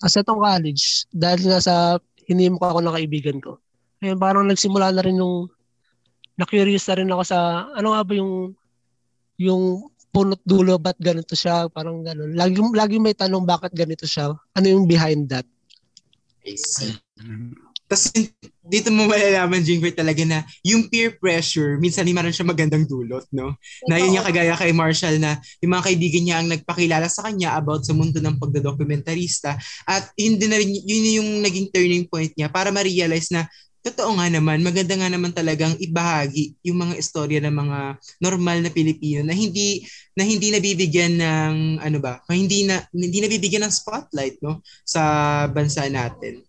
Kasi 0.00 0.22
itong 0.22 0.40
college, 0.40 1.04
dahil 1.12 1.40
nga 1.50 1.60
sa 1.60 1.74
hinimok 2.30 2.62
ako 2.62 2.78
ng 2.80 2.94
kaibigan 2.96 3.38
ko. 3.42 3.58
Ayun, 4.00 4.16
parang 4.16 4.48
nagsimula 4.48 4.94
na 4.94 5.02
rin 5.04 5.20
yung 5.20 5.50
na-curious 6.40 6.88
na 6.88 6.96
rin 6.96 7.12
ako 7.12 7.22
sa 7.26 7.68
ano 7.76 7.92
nga 7.92 8.00
ba 8.00 8.12
yung 8.16 8.56
yung 9.36 9.62
punot 10.08 10.40
dulo 10.48 10.80
ba't 10.80 10.96
ganito 10.96 11.36
siya 11.36 11.68
parang 11.68 12.00
ganun 12.00 12.32
lagi 12.32 12.56
lagi 12.72 12.96
may 12.96 13.12
tanong 13.12 13.44
bakit 13.44 13.76
ganito 13.76 14.08
siya 14.08 14.32
ano 14.56 14.66
yung 14.66 14.88
behind 14.88 15.28
that 15.28 15.44
I 16.40 16.56
see. 16.56 16.96
Tapos 17.90 18.06
dito 18.70 18.86
mo 18.94 19.10
malalaman, 19.10 19.66
Jingver, 19.66 19.90
talaga 19.90 20.22
na 20.22 20.46
yung 20.62 20.86
peer 20.86 21.18
pressure, 21.18 21.74
minsan 21.82 22.06
hindi 22.06 22.14
maran 22.14 22.30
siya 22.30 22.46
magandang 22.46 22.86
dulot, 22.86 23.26
no? 23.34 23.58
Na 23.90 23.98
yun 23.98 24.14
yung 24.14 24.22
kagaya 24.22 24.54
kay 24.54 24.70
Marshall 24.70 25.18
na 25.18 25.42
yung 25.58 25.74
mga 25.74 25.90
kaibigan 25.90 26.22
niya 26.22 26.36
ang 26.38 26.48
nagpakilala 26.54 27.10
sa 27.10 27.26
kanya 27.26 27.58
about 27.58 27.82
sa 27.82 27.90
mundo 27.90 28.22
ng 28.22 28.38
pagdodokumentarista 28.38 29.58
at 29.90 30.14
yun 30.14 30.38
din 30.38 30.54
na 30.54 30.62
rin, 30.62 30.70
yun 30.70 31.18
yung 31.18 31.30
naging 31.42 31.66
turning 31.74 32.06
point 32.06 32.30
niya 32.38 32.46
para 32.46 32.70
ma-realize 32.70 33.34
na 33.34 33.50
totoo 33.80 34.20
nga 34.20 34.28
naman, 34.28 34.60
maganda 34.60 34.92
nga 34.92 35.08
naman 35.08 35.32
talagang 35.32 35.72
ibahagi 35.80 36.54
yung 36.62 36.84
mga 36.84 36.94
istorya 37.00 37.40
ng 37.42 37.54
mga 37.56 37.78
normal 38.20 38.60
na 38.60 38.70
Pilipino 38.70 39.24
na 39.24 39.32
hindi 39.32 39.82
na 40.12 40.22
hindi 40.22 40.52
nabibigyan 40.52 41.16
ng 41.16 41.54
ano 41.80 41.98
ba, 41.98 42.20
hindi 42.28 42.68
na 42.68 42.84
hindi 42.92 43.18
nabibigyan 43.24 43.64
ng 43.66 43.72
spotlight 43.72 44.36
no 44.44 44.60
sa 44.84 45.02
bansa 45.48 45.88
natin. 45.88 46.44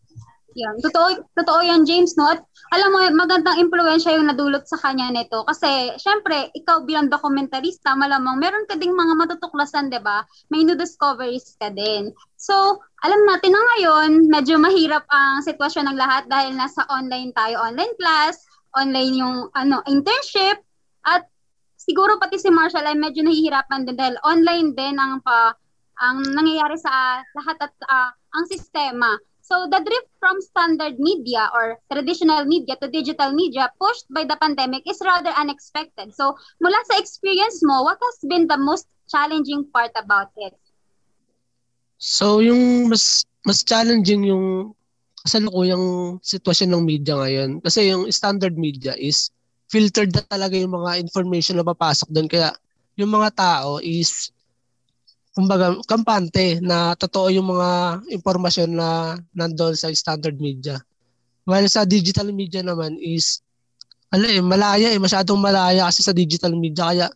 Yan. 0.51 0.75
Totoo, 0.83 1.31
totoo 1.31 1.59
yan, 1.63 1.87
James, 1.87 2.19
no? 2.19 2.27
At 2.27 2.43
alam 2.75 2.91
mo, 2.91 2.99
magandang 3.15 3.55
impluensya 3.55 4.19
yung 4.19 4.27
nadulot 4.27 4.67
sa 4.67 4.75
kanya 4.83 5.07
nito. 5.07 5.47
Kasi, 5.47 5.95
syempre, 5.95 6.51
ikaw 6.51 6.83
bilang 6.83 7.07
dokumentarista, 7.07 7.95
malamang 7.95 8.35
meron 8.35 8.67
ka 8.67 8.75
ding 8.75 8.91
mga 8.91 9.15
matutuklasan, 9.15 9.87
di 9.87 9.99
ba? 10.03 10.27
May 10.51 10.67
new 10.67 10.75
discoveries 10.75 11.55
ka 11.55 11.71
din. 11.71 12.11
So, 12.35 12.83
alam 12.99 13.21
natin 13.23 13.55
na 13.55 13.61
ngayon, 13.63 14.11
medyo 14.27 14.59
mahirap 14.59 15.07
ang 15.07 15.39
sitwasyon 15.47 15.87
ng 15.87 15.97
lahat 15.99 16.27
dahil 16.27 16.51
nasa 16.59 16.83
online 16.91 17.31
tayo, 17.31 17.63
online 17.63 17.95
class, 17.95 18.43
online 18.75 19.23
yung 19.23 19.37
ano 19.55 19.83
internship, 19.87 20.59
at 21.07 21.27
siguro 21.79 22.19
pati 22.21 22.37
si 22.37 22.51
Marshall 22.53 22.85
ay 22.85 22.95
medyo 22.99 23.25
nahihirapan 23.25 23.87
din 23.87 23.97
dahil 23.97 24.15
online 24.21 24.77
din 24.77 24.95
ang 24.99 25.19
pa 25.23 25.55
ang 26.01 26.17
nangyayari 26.33 26.77
sa 26.81 27.21
lahat 27.37 27.57
at 27.61 27.73
uh, 27.85 28.09
ang 28.33 28.45
sistema. 28.49 29.13
So 29.41 29.67
the 29.67 29.81
drift 29.81 30.11
from 30.21 30.39
standard 30.41 31.01
media 31.01 31.49
or 31.53 31.81
traditional 31.91 32.45
media 32.45 32.77
to 32.77 32.87
digital 32.87 33.33
media 33.33 33.69
pushed 33.81 34.05
by 34.13 34.23
the 34.23 34.37
pandemic 34.37 34.85
is 34.85 35.01
rather 35.03 35.33
unexpected. 35.33 36.13
So 36.13 36.37
mula 36.61 36.77
sa 36.87 37.01
experience 37.01 37.59
mo, 37.65 37.83
what 37.83 37.97
has 37.99 38.17
been 38.23 38.47
the 38.47 38.57
most 38.57 38.87
challenging 39.09 39.65
part 39.73 39.91
about 39.97 40.31
it? 40.37 40.53
So 41.97 42.39
yung 42.39 42.89
mas 42.89 43.25
mas 43.41 43.65
challenging 43.65 44.29
yung 44.29 44.77
kasalukuyang 45.21 46.17
sitwasyon 46.21 46.69
ng 46.73 46.83
media 46.85 47.13
ngayon 47.13 47.49
kasi 47.61 47.93
yung 47.93 48.09
standard 48.09 48.57
media 48.57 48.97
is 48.97 49.29
filtered 49.69 50.09
na 50.09 50.25
talaga 50.25 50.57
yung 50.57 50.73
mga 50.73 50.97
information 50.97 51.61
na 51.61 51.65
papasok 51.65 52.09
doon 52.09 52.25
kaya 52.25 52.49
yung 52.97 53.13
mga 53.13 53.29
tao 53.37 53.77
is 53.81 54.33
kumbaga, 55.31 55.75
kampante 55.87 56.59
na 56.59 56.95
totoo 56.95 57.31
yung 57.31 57.51
mga 57.55 58.01
impormasyon 58.11 58.71
na 58.75 59.15
nandoon 59.31 59.75
sa 59.75 59.87
standard 59.95 60.35
media. 60.37 60.79
While 61.47 61.67
sa 61.71 61.87
digital 61.87 62.29
media 62.35 62.61
naman 62.61 62.99
is, 62.99 63.39
ano 64.11 64.27
eh, 64.27 64.43
malaya 64.43 64.91
eh, 64.91 64.99
masyadong 64.99 65.39
malaya 65.39 65.87
kasi 65.87 66.03
sa 66.03 66.11
digital 66.11 66.51
media. 66.53 66.91
Kaya 66.91 67.07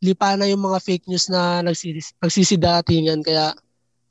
lipa 0.00 0.38
na 0.38 0.48
yung 0.48 0.62
mga 0.64 0.78
fake 0.80 1.06
news 1.10 1.28
na 1.28 1.60
nagsis, 1.60 2.14
nagsisidatingan. 2.22 3.20
Kaya 3.20 3.52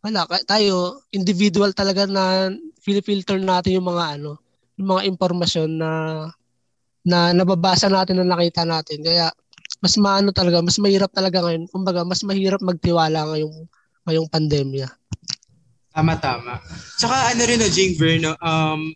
wala, 0.03 0.27
tayo, 0.45 1.03
individual 1.15 1.71
talaga 1.71 2.05
na 2.05 2.51
filter 2.79 3.39
natin 3.39 3.79
yung 3.79 3.87
mga 3.87 4.19
ano, 4.19 4.39
yung 4.79 4.87
mga 4.95 5.01
impormasyon 5.15 5.69
na 5.79 5.91
na 7.03 7.31
nababasa 7.31 7.87
natin 7.87 8.21
na 8.21 8.35
nakita 8.35 8.67
natin. 8.67 8.99
Kaya 9.01 9.31
mas 9.79 9.95
maano 9.95 10.35
talaga, 10.35 10.59
mas 10.59 10.77
mahirap 10.79 11.11
talaga 11.11 11.43
ngayon. 11.43 11.67
Kumbaga, 11.71 12.03
mas 12.03 12.21
mahirap 12.23 12.59
magtiwala 12.59 13.25
ngayong 13.31 13.55
ngayong 14.07 14.27
pandemya. 14.31 14.87
Tama 15.89 16.15
tama. 16.21 16.59
Tsaka 16.99 17.33
ano 17.33 17.41
rin 17.43 17.59
no, 17.59 17.67
Jing 17.67 17.95
Verno, 17.99 18.35
um 18.39 18.93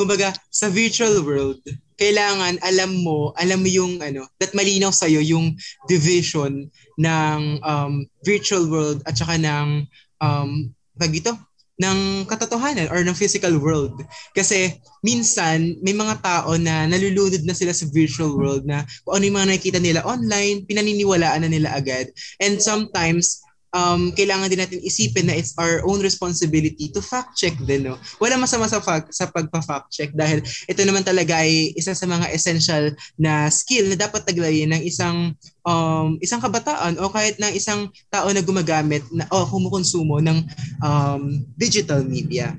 kumbaga 0.00 0.32
sa 0.48 0.72
virtual 0.72 1.20
world, 1.20 1.60
kailangan 2.00 2.56
alam 2.64 3.04
mo, 3.04 3.36
alam 3.36 3.60
mo 3.60 3.68
yung 3.68 4.00
ano, 4.00 4.24
that 4.40 4.56
malinaw 4.56 4.88
sa 4.88 5.04
iyo 5.04 5.20
yung 5.20 5.52
division 5.84 6.64
ng 6.96 7.40
um, 7.60 8.08
virtual 8.24 8.64
world 8.72 9.04
at 9.04 9.20
saka 9.20 9.36
ng 9.36 9.84
um, 10.24 10.72
pag 10.96 11.12
ito, 11.12 11.36
ng 11.80 12.28
katotohanan 12.28 12.92
or 12.92 13.00
ng 13.00 13.16
physical 13.16 13.56
world. 13.56 13.96
Kasi 14.36 14.76
minsan 15.00 15.80
may 15.80 15.96
mga 15.96 16.20
tao 16.20 16.60
na 16.60 16.84
nalulunod 16.84 17.40
na 17.48 17.56
sila 17.56 17.72
sa 17.72 17.88
virtual 17.88 18.36
world 18.36 18.68
na 18.68 18.84
kung 19.08 19.16
ano 19.16 19.24
yung 19.24 19.36
mga 19.40 19.48
nakikita 19.48 19.80
nila 19.80 20.04
online, 20.04 20.68
pinaniniwalaan 20.68 21.48
na 21.48 21.50
nila 21.50 21.72
agad. 21.72 22.12
And 22.36 22.60
sometimes 22.60 23.40
um, 23.74 24.10
kailangan 24.14 24.50
din 24.50 24.60
natin 24.60 24.80
isipin 24.82 25.30
na 25.30 25.34
it's 25.38 25.54
our 25.58 25.82
own 25.86 26.02
responsibility 26.02 26.90
to 26.90 27.00
fact 27.02 27.38
check 27.38 27.54
din. 27.64 27.86
No? 27.86 27.98
Wala 28.18 28.38
masama 28.38 28.66
sa, 28.66 28.82
fact, 28.82 29.14
sa 29.14 29.30
pagpa-fact 29.30 29.90
check 29.90 30.10
dahil 30.14 30.42
ito 30.42 30.80
naman 30.82 31.06
talaga 31.06 31.42
ay 31.42 31.74
isa 31.78 31.94
sa 31.94 32.06
mga 32.06 32.30
essential 32.34 32.90
na 33.18 33.46
skill 33.48 33.90
na 33.90 33.96
dapat 33.98 34.26
taglayin 34.26 34.74
ng 34.74 34.82
isang 34.82 35.34
um, 35.66 36.18
isang 36.18 36.42
kabataan 36.42 36.98
o 36.98 37.10
kahit 37.12 37.38
ng 37.38 37.52
isang 37.54 37.90
tao 38.10 38.28
na 38.30 38.42
gumagamit 38.42 39.04
na, 39.14 39.26
o 39.30 39.46
kumukonsumo 39.46 40.18
ng 40.18 40.38
um, 40.82 41.42
digital 41.54 42.02
media. 42.02 42.56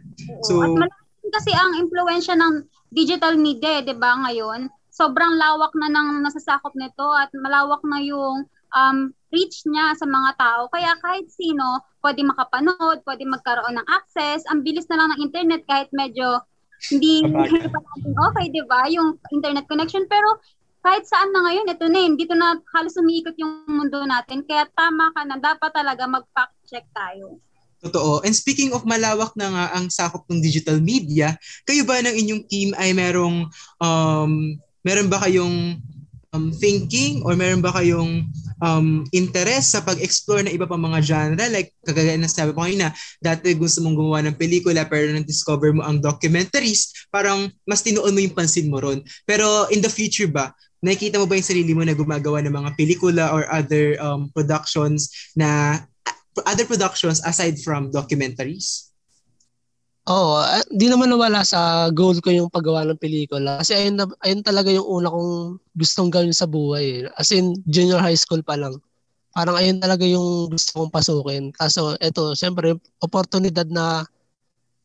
So, 0.47 0.63
At 0.63 0.71
malaking 0.71 1.31
kasi 1.31 1.51
ang 1.55 1.79
impluensya 1.79 2.35
ng 2.35 2.67
digital 2.91 3.39
media, 3.39 3.79
eh, 3.79 3.83
'di 3.87 3.95
ba, 3.95 4.19
ngayon? 4.27 4.67
Sobrang 4.91 5.39
lawak 5.39 5.71
na 5.79 5.87
ng 5.87 6.19
nasasakop 6.19 6.75
nito 6.75 7.07
at 7.15 7.31
malawak 7.31 7.79
na 7.87 8.03
yung 8.03 8.43
um, 8.75 8.97
reach 9.31 9.63
niya 9.65 9.95
sa 9.95 10.05
mga 10.05 10.37
tao. 10.37 10.61
Kaya 10.69 10.93
kahit 10.99 11.31
sino 11.31 11.81
pwede 12.03 12.21
makapanood, 12.21 13.01
pwede 13.07 13.23
magkaroon 13.25 13.79
ng 13.79 13.87
access. 13.87 14.43
Ang 14.51 14.61
bilis 14.61 14.85
na 14.91 14.99
lang 14.99 15.15
ng 15.15 15.23
internet 15.23 15.63
kahit 15.65 15.89
medyo 15.95 16.43
hindi, 16.91 17.23
hindi 17.23 17.67
pa 17.69 17.79
natin 17.79 18.13
okay, 18.17 18.45
di 18.51 18.63
ba? 18.65 18.89
Yung 18.91 19.15
internet 19.31 19.65
connection. 19.69 20.05
Pero 20.09 20.41
kahit 20.81 21.05
saan 21.05 21.29
na 21.29 21.45
ngayon, 21.45 21.69
ito 21.69 21.85
na 21.87 21.99
yun. 22.01 22.13
Dito 22.17 22.33
na 22.33 22.57
halos 22.73 22.97
umiikot 22.97 23.37
yung 23.37 23.69
mundo 23.69 24.01
natin. 24.03 24.41
Kaya 24.43 24.65
tama 24.73 25.13
ka 25.13 25.21
na, 25.23 25.37
dapat 25.37 25.71
talaga 25.71 26.09
mag-fact 26.09 26.57
check 26.65 26.85
tayo. 26.91 27.37
Totoo. 27.81 28.21
And 28.21 28.33
speaking 28.33 28.73
of 28.77 28.85
malawak 28.85 29.33
na 29.33 29.49
nga 29.49 29.65
ang 29.77 29.89
sakop 29.89 30.29
ng 30.29 30.41
digital 30.41 30.77
media, 30.77 31.33
kayo 31.65 31.81
ba 31.81 31.97
ng 32.01 32.13
inyong 32.13 32.43
team 32.45 32.69
ay 32.77 32.93
merong 32.93 33.49
um, 33.81 34.31
meron 34.85 35.09
ba 35.09 35.21
kayong 35.25 35.81
um, 36.31 36.51
thinking 36.51 37.23
or 37.27 37.35
meron 37.35 37.59
ba 37.59 37.75
kayong 37.75 38.27
um, 38.63 39.03
interest 39.11 39.75
sa 39.75 39.83
pag-explore 39.83 40.43
ng 40.47 40.55
iba 40.55 40.67
pang 40.67 40.81
mga 40.81 40.99
genre? 41.03 41.45
Like, 41.51 41.75
kagaya 41.83 42.15
na 42.15 42.31
sabi 42.31 42.55
ko 42.55 42.63
kanina, 42.63 42.91
dati 43.19 43.51
gusto 43.55 43.83
mong 43.83 43.95
gumawa 43.95 44.19
ng 44.27 44.39
pelikula 44.39 44.87
pero 44.87 45.11
nang 45.11 45.27
discover 45.27 45.75
mo 45.75 45.83
ang 45.83 45.99
documentaries, 45.99 46.91
parang 47.11 47.51
mas 47.67 47.83
tinuon 47.83 48.15
mo 48.15 48.19
yung 48.23 48.35
pansin 48.35 48.71
mo 48.71 48.79
ron. 48.79 49.03
Pero 49.27 49.67
in 49.69 49.83
the 49.83 49.91
future 49.91 50.31
ba, 50.31 50.55
nakikita 50.81 51.19
mo 51.21 51.27
ba 51.27 51.37
yung 51.37 51.49
sarili 51.49 51.71
mo 51.75 51.83
na 51.85 51.93
gumagawa 51.93 52.41
ng 52.41 52.55
mga 52.55 52.71
pelikula 52.79 53.29
or 53.35 53.45
other 53.51 53.99
um, 54.01 54.31
productions 54.33 55.11
na 55.35 55.79
other 56.47 56.63
productions 56.63 57.19
aside 57.27 57.59
from 57.59 57.91
documentaries? 57.91 58.90
Oo, 60.11 60.43
oh, 60.43 60.63
di 60.75 60.91
naman 60.91 61.07
nawala 61.07 61.39
sa 61.47 61.87
goal 61.95 62.19
ko 62.19 62.35
yung 62.35 62.51
paggawa 62.51 62.83
ng 62.83 62.99
pelikula. 62.99 63.63
Kasi 63.63 63.79
ayun, 63.79 63.95
na, 63.95 64.05
ayun 64.19 64.43
talaga 64.43 64.67
yung 64.67 64.83
una 64.83 65.07
kong 65.07 65.55
gustong 65.71 66.11
gawin 66.11 66.35
sa 66.35 66.51
buhay. 66.51 67.07
As 67.15 67.31
in, 67.31 67.55
junior 67.63 68.03
high 68.03 68.19
school 68.19 68.43
pa 68.43 68.59
lang. 68.59 68.75
Parang 69.31 69.55
ayun 69.55 69.79
talaga 69.79 70.03
yung 70.03 70.51
gusto 70.51 70.83
kong 70.83 70.91
pasukin. 70.91 71.55
Kaso, 71.55 71.95
eto, 72.03 72.35
syempre, 72.35 72.75
oportunidad 72.99 73.71
na 73.71 74.03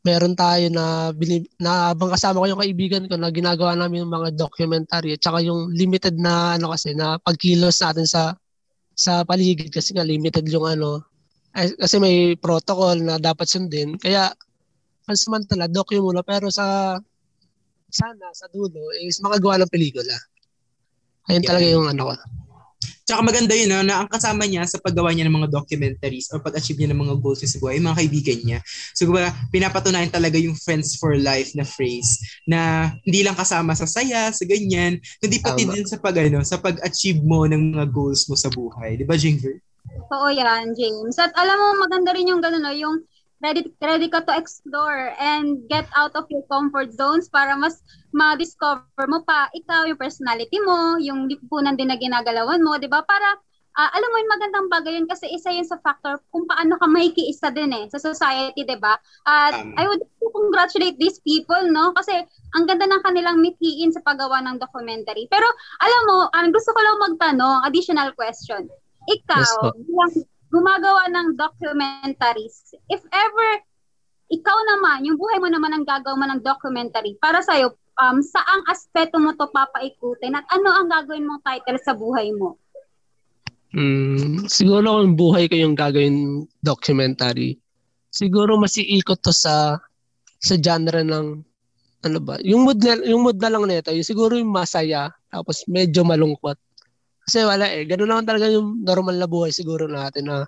meron 0.06 0.38
tayo 0.38 0.70
na, 0.70 1.10
binib, 1.10 1.50
na 1.58 1.90
habang 1.90 2.14
kasama 2.14 2.38
ko 2.38 2.46
yung 2.46 2.62
kaibigan 2.62 3.04
ko 3.10 3.18
na 3.18 3.34
ginagawa 3.34 3.74
namin 3.74 4.06
yung 4.06 4.14
mga 4.14 4.38
documentary 4.38 5.18
at 5.18 5.22
saka 5.26 5.42
yung 5.42 5.74
limited 5.74 6.14
na 6.22 6.54
ano 6.54 6.70
kasi 6.70 6.94
na 6.94 7.18
pagkilos 7.18 7.82
natin 7.82 8.06
sa 8.06 8.38
sa 8.94 9.26
paligid 9.26 9.74
kasi 9.74 9.90
nga 9.90 10.06
limited 10.06 10.46
yung 10.46 10.62
ano 10.62 11.02
kasi 11.52 11.98
may 11.98 12.38
protocol 12.38 12.94
na 13.02 13.18
dapat 13.18 13.50
sundin 13.50 13.98
kaya 13.98 14.30
pansamantala, 15.06 15.70
docu 15.70 15.96
muna, 16.02 16.26
pero 16.26 16.50
sa 16.50 16.98
sana, 17.86 18.26
sa 18.34 18.50
dulo, 18.50 18.90
is 18.98 19.22
makagawa 19.22 19.62
ng 19.62 19.70
pelikula. 19.70 20.18
Ayun 21.30 21.42
yeah. 21.42 21.48
talaga 21.48 21.66
yung 21.70 21.86
ano 21.86 22.02
ko. 22.10 22.14
Tsaka 23.06 23.22
maganda 23.22 23.54
yun, 23.54 23.70
no, 23.70 23.86
na 23.86 24.02
ang 24.02 24.10
kasama 24.10 24.50
niya 24.50 24.66
sa 24.66 24.82
paggawa 24.82 25.14
niya 25.14 25.30
ng 25.30 25.38
mga 25.38 25.50
documentaries 25.54 26.26
or 26.34 26.42
pag-achieve 26.42 26.74
niya 26.74 26.90
ng 26.90 27.06
mga 27.06 27.14
goals 27.22 27.38
niya 27.38 27.54
sa 27.54 27.62
buhay, 27.62 27.78
mga 27.78 27.98
kaibigan 28.02 28.40
niya. 28.42 28.58
So, 28.98 29.06
kumbaga, 29.06 29.30
pinapatunayan 29.54 30.10
talaga 30.10 30.34
yung 30.42 30.58
friends 30.58 30.98
for 30.98 31.14
life 31.14 31.54
na 31.54 31.62
phrase 31.62 32.18
na 32.50 32.90
hindi 33.06 33.22
lang 33.22 33.38
kasama 33.38 33.78
sa 33.78 33.86
saya, 33.86 34.34
sa 34.34 34.42
ganyan, 34.42 34.98
kundi 35.22 35.38
pati 35.38 35.62
Tama. 35.62 35.78
din 35.78 35.86
sa 35.86 36.02
pag, 36.02 36.18
ano, 36.18 36.42
sa 36.42 36.58
pag-achieve 36.58 37.22
mo 37.22 37.46
ng 37.46 37.78
mga 37.78 37.86
goals 37.94 38.26
mo 38.26 38.34
sa 38.34 38.50
buhay. 38.50 38.98
Di 38.98 39.06
ba, 39.06 39.14
Jinger? 39.14 39.62
Oo 40.10 40.28
yan, 40.34 40.74
James. 40.74 41.14
At 41.22 41.30
alam 41.38 41.56
mo, 41.62 41.86
maganda 41.86 42.10
rin 42.10 42.26
yung 42.26 42.42
gano'n, 42.42 42.58
no? 42.58 42.74
yung 42.74 43.06
ready, 43.46 43.62
ready 43.78 44.08
ka 44.10 44.26
to 44.26 44.34
explore 44.34 45.14
and 45.22 45.62
get 45.70 45.86
out 45.94 46.10
of 46.18 46.26
your 46.34 46.42
comfort 46.50 46.90
zones 46.90 47.30
para 47.30 47.54
mas 47.54 47.78
ma-discover 48.10 49.06
mo 49.06 49.22
pa 49.22 49.46
ikaw, 49.54 49.86
yung 49.86 50.00
personality 50.00 50.58
mo, 50.66 50.98
yung 50.98 51.30
lipunan 51.30 51.78
din 51.78 51.94
na 51.94 51.98
ginagalawan 51.98 52.58
mo, 52.58 52.74
di 52.74 52.90
ba? 52.90 53.06
Para, 53.06 53.38
ah, 53.78 53.90
alam 53.94 54.08
mo, 54.10 54.16
yung 54.18 54.34
magandang 54.34 54.66
bagay 54.66 54.92
yun 54.98 55.06
kasi 55.06 55.30
isa 55.30 55.54
yun 55.54 55.62
sa 55.62 55.78
factor 55.78 56.18
kung 56.34 56.42
paano 56.50 56.74
ka 56.74 56.90
makikiisa 56.90 57.54
din 57.54 57.70
eh 57.70 57.86
sa 57.86 58.02
society, 58.02 58.66
di 58.66 58.78
ba? 58.82 58.98
At 59.30 59.54
Tama. 59.54 59.78
I 59.78 59.84
would 59.86 60.02
like 60.02 60.18
to 60.18 60.28
congratulate 60.34 60.96
these 60.98 61.22
people, 61.22 61.70
no? 61.70 61.94
Kasi 61.94 62.26
ang 62.58 62.66
ganda 62.66 62.90
ng 62.90 63.04
kanilang 63.06 63.38
mithiin 63.38 63.94
sa 63.94 64.02
paggawa 64.02 64.42
ng 64.42 64.58
documentary. 64.58 65.30
Pero 65.30 65.46
alam 65.78 66.02
mo, 66.10 66.18
ang 66.34 66.50
gusto 66.50 66.74
ko 66.74 66.80
lang 66.82 66.98
magtanong, 66.98 67.62
additional 67.62 68.10
question. 68.18 68.66
Yes 69.06 69.22
Ikaw, 69.22 69.70
po. 69.70 69.70
bilang 69.86 70.10
gumagawa 70.50 71.10
ng 71.10 71.34
documentaries, 71.34 72.74
if 72.90 73.02
ever 73.10 73.50
ikaw 74.26 74.58
naman, 74.74 75.06
yung 75.06 75.18
buhay 75.18 75.38
mo 75.38 75.46
naman 75.46 75.70
ang 75.70 75.84
gagawa 75.86 76.18
mo 76.18 76.26
ng 76.26 76.42
documentary, 76.42 77.14
para 77.22 77.38
sa'yo, 77.42 77.78
um, 78.02 78.18
saang 78.18 78.62
aspeto 78.66 79.22
mo 79.22 79.32
to 79.38 79.46
papaikutin 79.54 80.34
at 80.34 80.46
ano 80.50 80.68
ang 80.74 80.90
gagawin 80.90 81.26
mong 81.26 81.42
title 81.46 81.78
sa 81.78 81.94
buhay 81.94 82.34
mo? 82.34 82.58
Mm, 83.76 84.48
siguro 84.50 85.04
kung 85.04 85.14
buhay 85.14 85.46
ko 85.46 85.54
yung 85.58 85.76
gagawin 85.78 86.48
documentary, 86.58 87.60
siguro 88.10 88.56
mas 88.56 88.74
iikot 88.80 89.20
to 89.20 89.30
sa 89.30 89.78
sa 90.40 90.54
genre 90.56 91.02
ng 91.04 91.26
ano 92.06 92.18
ba, 92.22 92.38
yung 92.46 92.62
mood 92.62 92.78
na, 92.78 92.98
yung 93.02 93.26
mood 93.26 93.38
na 93.40 93.50
lang 93.50 93.66
nito, 93.66 93.90
siguro 94.02 94.38
yung 94.38 94.52
masaya, 94.54 95.10
tapos 95.26 95.66
medyo 95.66 96.06
malungkot. 96.06 96.54
Kasi 97.26 97.42
wala 97.42 97.66
eh, 97.66 97.82
ganun 97.90 98.06
naman 98.06 98.26
talaga 98.26 98.46
yung 98.46 98.86
normal 98.86 99.18
na 99.18 99.26
buhay 99.26 99.50
siguro 99.50 99.90
natin 99.90 100.30
na 100.30 100.46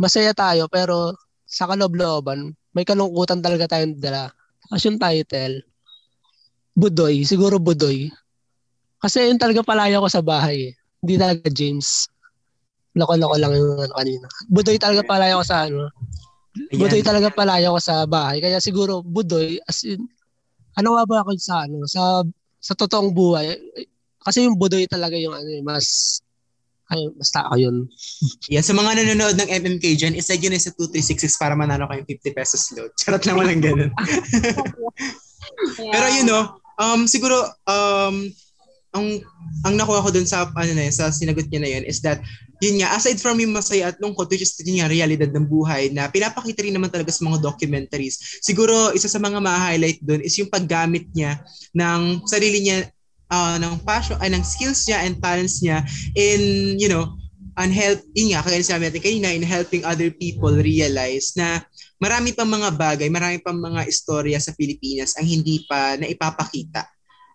masaya 0.00 0.32
tayo 0.32 0.64
pero 0.72 1.12
sa 1.44 1.68
kaloob-looban, 1.68 2.56
may 2.72 2.88
kalungkutan 2.88 3.44
talaga 3.44 3.68
tayong 3.68 4.00
dala. 4.00 4.32
Tapos 4.66 4.82
yung 4.88 4.96
title, 4.98 5.60
Budoy, 6.76 7.24
siguro 7.24 7.56
Budoy. 7.56 8.08
Kasi 9.00 9.28
yun 9.28 9.40
talaga 9.40 9.64
palaya 9.64 10.00
ko 10.00 10.08
sa 10.08 10.20
bahay 10.20 10.72
eh. 10.72 10.74
Hindi 11.04 11.14
talaga 11.16 11.48
James. 11.52 12.08
Loko-loko 12.96 13.36
lang 13.36 13.52
yung 13.52 13.80
ano 13.80 13.94
kanina. 13.96 14.26
Budoy 14.48 14.76
talaga 14.80 15.04
palaya 15.04 15.36
ko 15.36 15.44
sa 15.44 15.68
ano. 15.68 15.88
Ayan. 16.72 16.80
Budoy 16.80 17.02
talaga 17.04 17.28
palaya 17.32 17.68
ko 17.72 17.80
sa 17.80 18.08
bahay. 18.08 18.40
Kaya 18.40 18.60
siguro 18.60 19.04
Budoy 19.04 19.60
as 19.68 19.84
in 19.84 20.08
ano 20.76 20.96
nga 20.96 21.04
ba 21.08 21.16
ako 21.24 21.30
sa 21.40 21.64
ano 21.64 21.84
sa 21.88 22.24
sa 22.60 22.72
totoong 22.76 23.12
buhay. 23.12 23.56
Kasi 24.26 24.42
yung 24.42 24.58
Budoy 24.58 24.90
talaga 24.90 25.14
yung 25.14 25.38
ano 25.38 25.46
eh, 25.46 25.62
mas 25.62 26.18
ay 26.90 27.10
basta 27.14 27.46
ako 27.46 27.54
yun. 27.58 27.76
Yeah, 28.52 28.62
sa 28.62 28.74
mga 28.74 29.02
nanonood 29.02 29.36
ng 29.38 29.50
MMK 29.50 29.84
dyan, 29.98 30.14
isag 30.18 30.42
yun 30.42 30.54
sa 30.58 30.70
2366 30.74 31.38
para 31.38 31.58
manalo 31.58 31.90
kayong 31.90 32.06
50 32.06 32.38
pesos 32.38 32.62
load. 32.74 32.90
Charot 33.00 33.22
lang 33.26 33.38
walang 33.38 33.62
ganun. 33.62 33.90
Yeah. 33.90 35.90
Pero 35.94 36.06
you 36.14 36.24
know, 36.26 36.58
um, 36.78 37.10
siguro, 37.10 37.34
um, 37.66 38.30
ang 38.96 39.20
ang 39.68 39.74
nakuha 39.76 40.00
ko 40.00 40.10
dun 40.14 40.24
sa 40.24 40.48
ano 40.48 40.72
na 40.72 40.88
yun, 40.88 40.94
sa 40.94 41.12
sinagot 41.12 41.52
niya 41.52 41.60
na 41.60 41.70
yun 41.70 41.84
is 41.84 42.00
that 42.00 42.16
yun 42.64 42.80
nga 42.80 42.96
aside 42.96 43.20
from 43.20 43.36
yung 43.36 43.52
masaya 43.52 43.92
at 43.92 44.00
lungkot 44.00 44.32
which 44.32 44.40
is 44.40 44.56
yun 44.64 44.80
nga 44.80 44.88
realidad 44.88 45.28
ng 45.36 45.44
buhay 45.44 45.92
na 45.92 46.08
pinapakita 46.08 46.64
rin 46.64 46.72
naman 46.72 46.88
talaga 46.88 47.12
sa 47.12 47.28
mga 47.28 47.44
documentaries 47.44 48.40
siguro 48.40 48.96
isa 48.96 49.12
sa 49.12 49.20
mga 49.20 49.36
ma-highlight 49.36 50.00
dun 50.00 50.24
is 50.24 50.32
yung 50.40 50.48
paggamit 50.48 51.04
niya 51.12 51.36
ng 51.76 52.24
sarili 52.24 52.64
niya 52.64 52.88
ah, 53.30 53.56
ng 53.58 53.82
passion 53.82 54.18
ay 54.22 54.30
ng 54.30 54.44
skills 54.44 54.86
niya 54.86 55.02
and 55.06 55.18
talents 55.18 55.62
niya 55.62 55.82
in 56.14 56.74
you 56.78 56.90
know 56.90 57.16
and 57.56 57.72
help 57.72 57.98
yun 58.12 58.36
nga 58.36 58.44
kagaya 58.44 58.62
sabi 58.62 58.86
natin 58.86 59.02
kanina 59.02 59.32
in 59.32 59.44
helping 59.44 59.82
other 59.88 60.12
people 60.12 60.52
realize 60.52 61.32
na 61.34 61.64
marami 61.96 62.36
pang 62.36 62.48
mga 62.48 62.70
bagay 62.76 63.08
marami 63.08 63.40
pang 63.40 63.56
mga 63.56 63.88
istorya 63.88 64.36
sa 64.36 64.52
Pilipinas 64.52 65.16
ang 65.16 65.24
hindi 65.24 65.64
pa 65.64 65.96
naipapakita 65.96 66.84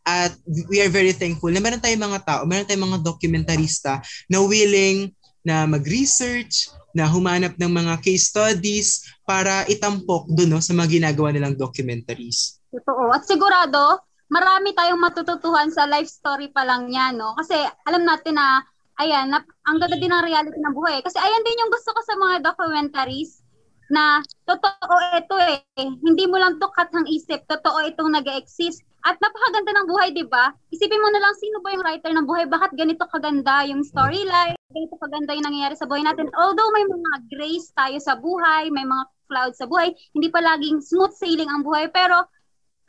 at 0.01 0.33
we 0.69 0.81
are 0.81 0.89
very 0.89 1.13
thankful 1.13 1.53
na 1.53 1.61
meron 1.61 1.81
tayong 1.81 2.01
mga 2.01 2.21
tao, 2.25 2.41
meron 2.49 2.65
tayong 2.65 2.89
mga 2.89 2.99
dokumentarista 3.05 4.01
na 4.25 4.41
willing 4.41 5.13
na 5.45 5.65
mag-research, 5.65 6.69
na 6.91 7.07
humanap 7.07 7.55
ng 7.57 7.71
mga 7.71 7.93
case 8.03 8.29
studies 8.29 9.05
para 9.23 9.63
itampok 9.69 10.27
doon 10.29 10.57
no, 10.57 10.61
sa 10.61 10.75
mga 10.75 11.01
ginagawa 11.01 11.31
nilang 11.31 11.55
documentaries. 11.55 12.59
Totoo. 12.67 13.09
At 13.15 13.23
sigurado, 13.25 14.03
marami 14.31 14.71
tayong 14.71 15.03
matututuhan 15.03 15.67
sa 15.75 15.83
life 15.85 16.07
story 16.07 16.47
pa 16.47 16.63
lang 16.63 16.87
niya, 16.87 17.11
no? 17.11 17.35
Kasi 17.35 17.59
alam 17.83 18.07
natin 18.07 18.39
na, 18.39 18.63
ayan, 19.03 19.27
na, 19.27 19.43
ang 19.67 19.77
ganda 19.77 19.99
din 19.99 20.07
ng 20.07 20.23
reality 20.23 20.55
ng 20.55 20.71
buhay. 20.73 21.03
Kasi 21.03 21.19
ayan 21.19 21.43
din 21.43 21.59
yung 21.59 21.71
gusto 21.71 21.91
ko 21.91 21.99
sa 21.99 22.15
mga 22.15 22.35
documentaries 22.47 23.43
na 23.91 24.23
totoo 24.47 24.95
ito 25.19 25.35
eh. 25.35 25.59
Hindi 25.75 26.23
mo 26.31 26.39
lang 26.39 26.55
to 26.63 26.71
cut 26.71 26.87
ng 26.95 27.11
isip. 27.11 27.43
Totoo 27.51 27.83
itong 27.91 28.15
nag 28.15 28.25
exist 28.31 28.79
At 29.03 29.17
napakaganda 29.17 29.73
ng 29.75 29.87
buhay, 29.89 30.13
di 30.13 30.23
ba? 30.29 30.53
Isipin 30.69 31.01
mo 31.01 31.09
na 31.09 31.19
lang 31.19 31.33
sino 31.41 31.57
ba 31.59 31.73
yung 31.73 31.83
writer 31.83 32.13
ng 32.13 32.23
buhay? 32.29 32.45
Bakit 32.45 32.77
ganito 32.77 33.03
kaganda 33.09 33.65
yung 33.65 33.81
storyline? 33.81 34.53
Ganito 34.69 34.95
kaganda 35.01 35.33
yung 35.33 35.47
nangyayari 35.49 35.75
sa 35.75 35.89
buhay 35.89 36.05
natin? 36.05 36.29
Although 36.37 36.69
may 36.71 36.85
mga 36.85 37.11
grace 37.33 37.73
tayo 37.73 37.97
sa 37.97 38.13
buhay, 38.15 38.69
may 38.69 38.85
mga 38.85 39.03
clouds 39.25 39.57
sa 39.57 39.65
buhay, 39.65 39.91
hindi 40.13 40.29
pa 40.29 40.39
laging 40.39 40.85
smooth 40.85 41.11
sailing 41.17 41.49
ang 41.49 41.65
buhay. 41.65 41.89
Pero 41.89 42.29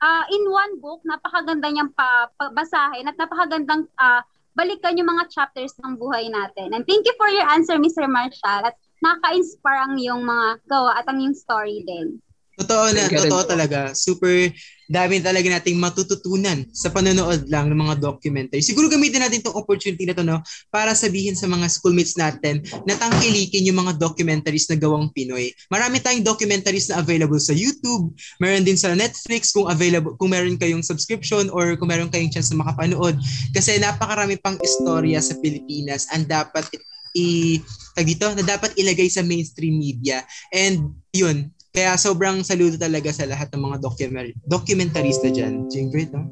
uh, 0.02 0.24
in 0.28 0.42
one 0.50 0.82
book, 0.82 1.00
napakaganda 1.06 1.70
niyang 1.70 1.94
pa, 1.94 2.26
pabasahin 2.34 3.06
at 3.06 3.16
napakagandang 3.16 3.86
uh, 3.96 4.20
balikan 4.52 4.98
yung 4.98 5.08
mga 5.08 5.30
chapters 5.30 5.72
ng 5.80 5.96
buhay 5.96 6.28
natin. 6.28 6.74
And 6.74 6.84
thank 6.84 7.06
you 7.06 7.14
for 7.16 7.30
your 7.30 7.46
answer, 7.48 7.78
Mr. 7.78 8.04
Marshall. 8.10 8.68
At 8.68 8.76
nakaka-inspire 9.00 9.80
ang 9.88 9.96
yung 9.96 10.26
mga 10.26 10.60
gawa 10.68 10.98
at 10.98 11.06
ang 11.08 11.22
yung 11.22 11.32
story 11.32 11.86
din. 11.86 12.20
Totoo 12.52 12.84
na, 12.92 13.08
totoo 13.08 13.42
talaga. 13.48 13.96
Super 13.96 14.52
dami 14.92 15.24
talaga 15.24 15.48
nating 15.48 15.80
matututunan 15.80 16.68
sa 16.68 16.92
panonood 16.92 17.48
lang 17.48 17.72
ng 17.72 17.80
mga 17.80 17.96
documentary. 18.04 18.60
Siguro 18.60 18.92
gamitin 18.92 19.24
natin 19.24 19.40
itong 19.40 19.56
opportunity 19.56 20.04
na 20.04 20.12
to 20.12 20.20
no, 20.20 20.44
para 20.68 20.92
sabihin 20.92 21.32
sa 21.32 21.48
mga 21.48 21.64
schoolmates 21.72 22.12
natin 22.20 22.60
na 22.84 22.92
tangkilikin 23.00 23.64
yung 23.64 23.80
mga 23.80 23.96
documentaries 23.96 24.68
na 24.68 24.76
gawang 24.76 25.08
Pinoy. 25.16 25.48
Marami 25.72 26.04
tayong 26.04 26.20
documentaries 26.20 26.92
na 26.92 27.00
available 27.00 27.40
sa 27.40 27.56
YouTube, 27.56 28.12
meron 28.36 28.68
din 28.68 28.76
sa 28.76 28.92
Netflix 28.92 29.56
kung 29.56 29.64
available 29.64 30.12
kung 30.20 30.28
meron 30.28 30.60
kayong 30.60 30.84
subscription 30.84 31.48
or 31.56 31.72
kung 31.80 31.88
meron 31.88 32.12
kayong 32.12 32.28
chance 32.28 32.52
na 32.52 32.60
makapanood 32.60 33.16
kasi 33.56 33.80
napakarami 33.80 34.36
pang 34.36 34.60
istorya 34.60 35.24
sa 35.24 35.40
Pilipinas 35.40 36.04
and 36.12 36.28
dapat 36.28 36.68
i 37.16 37.60
tag 37.92 38.08
dito 38.08 38.24
na 38.32 38.40
dapat 38.40 38.72
ilagay 38.76 39.08
sa 39.08 39.20
mainstream 39.20 39.76
media. 39.76 40.24
And 40.48 40.96
yun, 41.12 41.52
kaya 41.72 41.96
sobrang 41.96 42.44
saludo 42.44 42.76
talaga 42.76 43.08
sa 43.08 43.24
lahat 43.24 43.48
ng 43.56 43.64
mga 43.64 43.76
documentary 43.80 44.32
documentarista 44.44 45.32
dyan. 45.32 45.72
Jingrid, 45.72 46.12
no? 46.12 46.28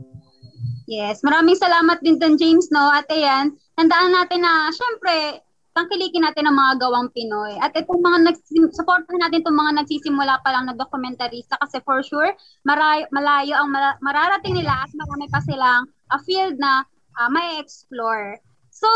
Yes, 0.85 1.25
maraming 1.25 1.57
salamat 1.57 2.05
din 2.05 2.21
dun, 2.21 2.37
James, 2.37 2.69
no? 2.69 2.93
At 2.93 3.09
ayan, 3.09 3.57
tandaan 3.79 4.13
natin 4.13 4.45
na, 4.45 4.69
syempre, 4.69 5.41
tangkilikin 5.73 6.27
natin 6.27 6.45
ang 6.45 6.59
mga 6.59 6.83
gawang 6.83 7.09
Pinoy. 7.15 7.57
At 7.57 7.73
itong 7.73 8.05
mga 8.05 8.29
nagsim- 8.29 8.69
natin 9.17 9.41
itong 9.41 9.57
mga 9.57 9.73
nagsisimula 9.81 10.43
pa 10.45 10.51
lang 10.53 10.69
na 10.69 10.75
dokumentarista 10.77 11.57
kasi 11.63 11.81
for 11.87 12.05
sure, 12.05 12.35
maray- 12.69 13.09
malayo 13.15 13.57
ang 13.57 13.71
mara- 13.73 13.99
mararating 14.05 14.61
nila 14.61 14.83
at 14.83 14.91
marami 14.93 15.31
pa 15.31 15.41
silang 15.41 15.89
a 16.11 16.19
field 16.21 16.59
na 16.61 16.85
ah, 17.17 17.31
may 17.33 17.57
explore. 17.63 18.37
So, 18.75 18.89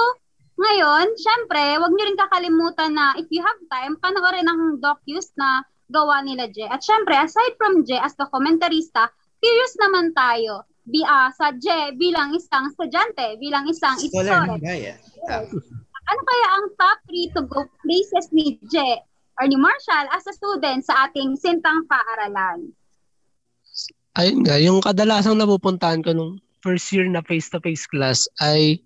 ngayon, 0.59 1.15
syempre, 1.19 1.79
wag 1.79 1.93
niyo 1.95 2.05
rin 2.11 2.21
kakalimutan 2.21 2.93
na 2.95 3.15
if 3.19 3.27
you 3.31 3.43
have 3.43 3.59
time, 3.71 3.99
panoorin 4.03 4.47
ang 4.47 4.79
docus 4.83 5.31
na 5.39 5.63
gawa 5.89 6.25
nila 6.25 6.49
Je. 6.49 6.65
At 6.65 6.81
syempre, 6.81 7.17
aside 7.17 7.55
from 7.61 7.85
Je 7.85 7.97
as 7.97 8.17
dokumentarista, 8.17 9.11
curious 9.41 9.75
naman 9.81 10.13
tayo 10.17 10.65
bi 10.85 11.01
ah, 11.05 11.33
sa 11.33 11.53
Je 11.57 11.97
bilang 11.97 12.37
isang 12.37 12.69
estudyante, 12.69 13.41
bilang 13.41 13.65
isang 13.69 13.97
historian. 13.97 14.61
gaya. 14.61 14.95
Ano 16.05 16.21
kaya 16.21 16.47
ang 16.61 16.67
top 16.77 16.99
3 17.09 17.33
to 17.33 17.41
go 17.49 17.65
places 17.81 18.29
ni 18.37 18.61
Je 18.69 18.91
or 19.41 19.45
ni 19.49 19.57
Marshall 19.57 20.07
as 20.13 20.29
a 20.29 20.35
student 20.37 20.85
sa 20.85 21.09
ating 21.09 21.41
sintang 21.41 21.89
paaralan? 21.89 22.69
Ayun 24.15 24.47
nga, 24.47 24.61
yung 24.61 24.79
kadalasang 24.85 25.41
napupuntahan 25.41 26.05
ko 26.05 26.13
nung 26.15 26.39
first 26.63 26.87
year 26.95 27.09
na 27.09 27.25
face-to-face 27.25 27.89
class 27.91 28.31
ay 28.45 28.79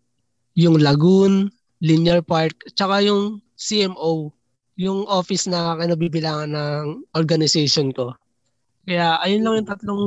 yung 0.56 0.80
Lagoon, 0.80 1.52
Linear 1.84 2.24
Park, 2.24 2.56
tsaka 2.74 3.04
yung 3.04 3.42
CMO, 3.58 4.32
yung 4.78 5.10
office 5.10 5.50
na 5.50 5.74
kinabibilangan 5.74 6.54
ng 6.54 6.82
organization 7.18 7.90
ko. 7.90 8.14
Kaya 8.86 9.18
ayun 9.20 9.42
lang 9.42 9.54
yung 9.60 9.68
tatlong 9.68 10.02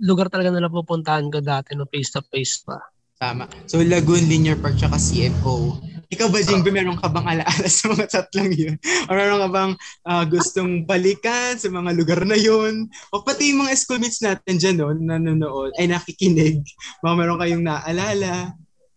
lugar 0.00 0.32
talaga 0.32 0.50
na 0.50 0.66
napupuntahan 0.66 1.28
ko 1.28 1.38
dati 1.44 1.76
no 1.76 1.86
face-to-face 1.86 2.64
pa. 2.64 2.80
Tama. 3.16 3.48
So 3.64 3.80
Lagoon, 3.80 4.28
Linear 4.28 4.60
Park, 4.60 4.80
tsaka 4.80 5.00
CFO. 5.00 5.78
Ikaw 6.06 6.28
ba, 6.28 6.38
Jingbe, 6.38 6.68
meron 6.70 7.00
ka 7.00 7.08
bang 7.08 7.26
alaala 7.26 7.68
sa 7.68 7.88
mga 7.92 8.06
tatlong 8.12 8.52
yun? 8.52 8.74
O 9.08 9.16
meron 9.16 9.40
ka 9.40 9.48
bang 9.48 9.72
uh, 10.06 10.24
gustong 10.28 10.84
balikan 10.84 11.56
sa 11.56 11.68
mga 11.72 11.90
lugar 11.96 12.20
na 12.28 12.36
yun? 12.36 12.86
O 13.10 13.24
pati 13.24 13.52
yung 13.52 13.66
mga 13.66 13.74
schoolmates 13.74 14.20
natin 14.20 14.60
dyan, 14.60 14.76
no, 14.78 14.92
nanonood, 14.92 15.74
ay 15.80 15.88
nakikinig. 15.90 16.62
Baka 17.00 17.14
meron 17.16 17.40
kayong 17.40 17.64
naalala? 17.64 18.54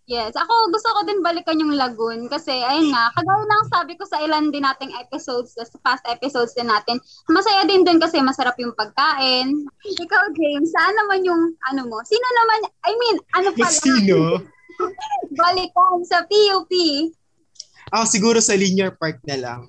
Yes, 0.10 0.34
ako 0.34 0.74
gusto 0.74 0.89
ko 0.89 1.06
din 1.06 1.22
balikan 1.22 1.62
yung 1.62 1.78
Lagoon 1.78 2.26
kasi 2.34 2.50
ayun 2.50 2.89
nga, 2.89 3.13
kagaya 3.13 3.45
ng 3.45 3.69
sabi 3.69 3.93
ko 3.93 4.10
sa 4.10 4.17
ilan 4.17 4.50
din 4.50 4.65
nating 4.65 4.89
episodes, 4.98 5.54
sa 5.54 5.78
past 5.86 6.02
episodes 6.10 6.58
din 6.58 6.65
natin, 6.65 6.98
masaya 7.30 7.62
din 7.69 7.86
dun 7.86 8.02
kasi 8.02 8.17
masarap 8.17 8.58
yung 8.58 8.74
pagkain. 8.74 9.69
Ikaw, 9.86 10.24
James, 10.34 10.74
saan 10.74 10.98
naman 10.98 11.22
yung 11.30 11.54
ano 11.69 11.86
mo? 11.86 12.02
Sino 12.10 12.26
naman, 12.41 12.60
I 12.89 12.93
mean, 12.98 13.17
ano 13.38 13.48
pala? 13.54 13.69
Sino? 13.69 14.17
balikan 15.39 16.02
sa 16.02 16.26
PUP. 16.26 16.74
Ako 17.93 18.04
siguro 18.10 18.41
sa 18.41 18.58
Linear 18.58 18.98
Park 18.98 19.22
na 19.30 19.38
lang. 19.38 19.62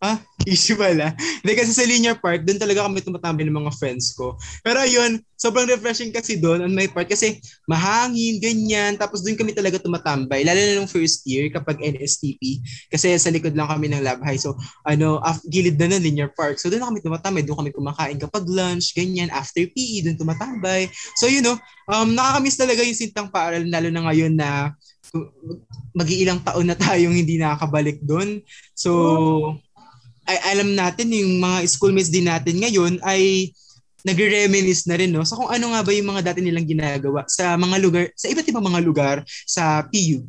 Ha? 0.00 0.24
Issue 0.50 0.74
pala. 0.74 1.14
Hindi 1.42 1.52
kasi 1.54 1.70
sa 1.70 1.86
Linear 1.86 2.18
Park, 2.18 2.42
doon 2.42 2.58
talaga 2.58 2.82
kami 2.86 2.98
tumatambay 3.02 3.46
ng 3.46 3.58
mga 3.62 3.72
friends 3.78 4.14
ko. 4.14 4.34
Pero 4.66 4.82
ayun, 4.82 5.22
sobrang 5.38 5.66
refreshing 5.66 6.10
kasi 6.10 6.38
doon 6.38 6.66
on 6.66 6.72
my 6.74 6.86
part 6.90 7.06
kasi 7.06 7.38
mahangin, 7.66 8.38
ganyan. 8.42 8.94
Tapos 8.98 9.22
doon 9.22 9.38
kami 9.38 9.54
talaga 9.54 9.78
tumatambay. 9.78 10.42
Lalo 10.42 10.58
na 10.58 10.78
nung 10.78 10.90
first 10.90 11.22
year 11.26 11.50
kapag 11.50 11.78
NSTP. 11.82 12.62
Kasi 12.90 13.14
sa 13.18 13.30
likod 13.30 13.54
lang 13.54 13.70
kami 13.70 13.90
ng 13.90 14.02
lab 14.02 14.22
high. 14.22 14.38
So 14.38 14.58
ano, 14.86 15.22
af- 15.22 15.42
gilid 15.46 15.78
na 15.78 15.94
ng 15.94 16.02
Linear 16.02 16.30
Park. 16.34 16.58
So 16.58 16.70
doon 16.70 16.82
kami 16.82 17.02
tumatambay. 17.02 17.42
Doon 17.46 17.58
kami 17.62 17.70
kumakain 17.74 18.18
kapag 18.18 18.46
lunch, 18.46 18.94
ganyan. 18.94 19.30
After 19.30 19.62
PE, 19.62 20.06
doon 20.06 20.18
tumatambay. 20.18 20.90
So 21.18 21.30
you 21.30 21.42
know, 21.42 21.58
um, 21.90 22.14
nakakamiss 22.14 22.58
talaga 22.58 22.82
yung 22.82 22.98
sintang 22.98 23.30
paaral. 23.30 23.62
Lalo 23.66 23.88
na 23.90 24.02
ngayon 24.10 24.34
na 24.34 24.74
mag-iilang 25.92 26.40
taon 26.40 26.64
na 26.64 26.76
tayong 26.76 27.12
hindi 27.12 27.36
nakakabalik 27.36 28.00
doon. 28.00 28.40
So, 28.72 28.90
ay 30.28 30.38
alam 30.54 30.74
natin 30.74 31.10
yung 31.10 31.42
mga 31.42 31.66
schoolmates 31.66 32.12
din 32.12 32.30
natin 32.30 32.62
ngayon 32.62 33.02
ay 33.02 33.50
nagre-reminisce 34.02 34.90
na 34.90 34.98
rin 34.98 35.14
no 35.14 35.22
sa 35.22 35.38
so, 35.38 35.46
kung 35.46 35.50
ano 35.50 35.74
nga 35.74 35.82
ba 35.86 35.94
yung 35.94 36.10
mga 36.10 36.22
dati 36.30 36.40
nilang 36.42 36.66
ginagawa 36.66 37.22
sa 37.30 37.54
mga 37.54 37.76
lugar 37.78 38.04
sa 38.18 38.26
iba't 38.30 38.46
ibang 38.50 38.66
mga 38.66 38.80
lugar 38.82 39.16
sa 39.46 39.86
PUP. 39.86 40.26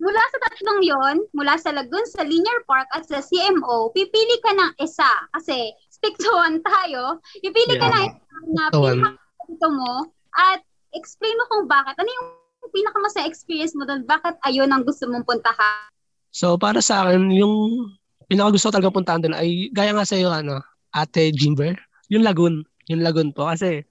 Mula 0.00 0.22
sa 0.32 0.38
tatlong 0.48 0.80
yon, 0.80 1.16
mula 1.36 1.60
sa 1.60 1.76
Lagoon, 1.76 2.08
sa 2.08 2.24
Linear 2.24 2.64
Park 2.64 2.88
at 2.96 3.04
sa 3.04 3.20
CMO, 3.20 3.92
pipili 3.92 4.40
ka 4.40 4.56
ng 4.56 4.72
isa 4.80 5.12
kasi 5.36 5.76
stick 5.92 6.16
to 6.16 6.32
one 6.32 6.56
tayo. 6.64 7.20
Pipili 7.44 7.76
yeah. 7.76 7.82
ka 7.84 7.88
ng 7.92 8.04
isa 8.08 8.38
na 8.48 8.62
pinaka 8.72 9.68
mo 9.68 10.08
at 10.40 10.64
explain 10.96 11.36
mo 11.36 11.44
kung 11.52 11.64
bakit. 11.68 11.92
Ano 12.00 12.08
yung 12.08 12.28
pinakamasaya 12.72 13.28
experience 13.28 13.76
mo 13.76 13.84
doon? 13.84 14.08
Bakit 14.08 14.40
ayun 14.48 14.72
ang 14.72 14.88
gusto 14.88 15.04
mong 15.04 15.28
puntahan? 15.28 15.92
So 16.32 16.56
para 16.56 16.80
sa 16.80 17.04
akin, 17.04 17.28
yung 17.36 17.92
pinaka 18.30 18.54
gusto 18.54 18.70
ko 18.70 18.74
talaga 18.78 18.94
puntahan 18.94 19.20
doon 19.26 19.34
ay 19.34 19.74
gaya 19.74 19.90
nga 19.90 20.06
sa 20.06 20.14
iyo 20.14 20.30
ano, 20.30 20.62
Ate 20.94 21.34
Jimber, 21.34 21.74
yung 22.06 22.22
Lagoon, 22.22 22.62
yung 22.86 23.02
Lagoon 23.02 23.34
po 23.34 23.50
kasi 23.50 23.82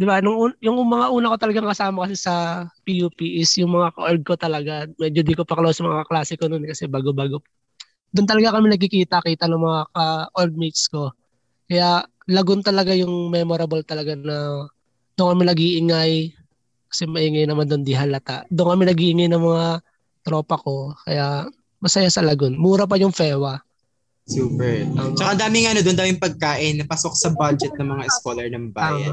'di 0.00 0.04
ba 0.08 0.18
nung 0.24 0.50
yung 0.58 0.80
mga 0.88 1.06
una 1.12 1.30
ko 1.30 1.36
talagang 1.38 1.68
kasama 1.70 2.08
kasi 2.08 2.16
sa 2.18 2.66
PUP 2.82 3.18
is 3.22 3.52
yung 3.60 3.76
mga 3.76 3.94
ka 3.94 4.10
ko 4.24 4.34
talaga. 4.40 4.88
Medyo 4.98 5.20
di 5.22 5.34
ko 5.36 5.44
pa 5.46 5.54
close 5.58 5.78
sa 5.78 5.86
mga 5.86 6.08
klase 6.08 6.34
ko 6.40 6.48
noon 6.50 6.66
kasi 6.66 6.88
bago-bago. 6.90 7.44
Doon 8.14 8.26
talaga 8.30 8.58
kami 8.58 8.72
nagkikita-kita 8.74 9.46
ng 9.50 9.62
mga 9.62 9.82
ka-old 9.94 10.54
mates 10.58 10.86
ko. 10.90 11.10
Kaya 11.70 12.06
Lagoon 12.30 12.64
talaga 12.64 12.96
yung 12.96 13.28
memorable 13.28 13.84
talaga 13.84 14.16
na 14.16 14.66
doon 15.18 15.36
kami 15.36 15.44
nag-iingay 15.50 16.12
kasi 16.90 17.04
maingay 17.10 17.44
naman 17.46 17.68
doon 17.68 17.84
di 17.84 17.92
halata. 17.94 18.46
Doon 18.50 18.78
kami 18.78 18.84
nag-iingay 18.90 19.28
ng 19.30 19.44
mga 19.44 19.66
tropa 20.24 20.56
ko. 20.58 20.94
Kaya 21.06 21.46
masaya 21.84 22.08
sa 22.08 22.24
Lagoon. 22.24 22.56
Mura 22.56 22.88
pa 22.88 22.96
yung 22.96 23.12
FEWA. 23.14 23.60
Super. 24.24 24.88
Um, 24.96 25.12
Tsaka 25.12 25.36
daming 25.36 25.68
ano, 25.68 25.84
doon 25.84 25.98
daming 26.00 26.20
pagkain 26.20 26.80
na 26.80 26.88
pasok 26.88 27.12
sa 27.12 27.28
budget 27.32 27.76
ng 27.76 27.88
mga 27.88 28.04
scholar 28.20 28.48
ng 28.48 28.72
bayan. 28.72 29.12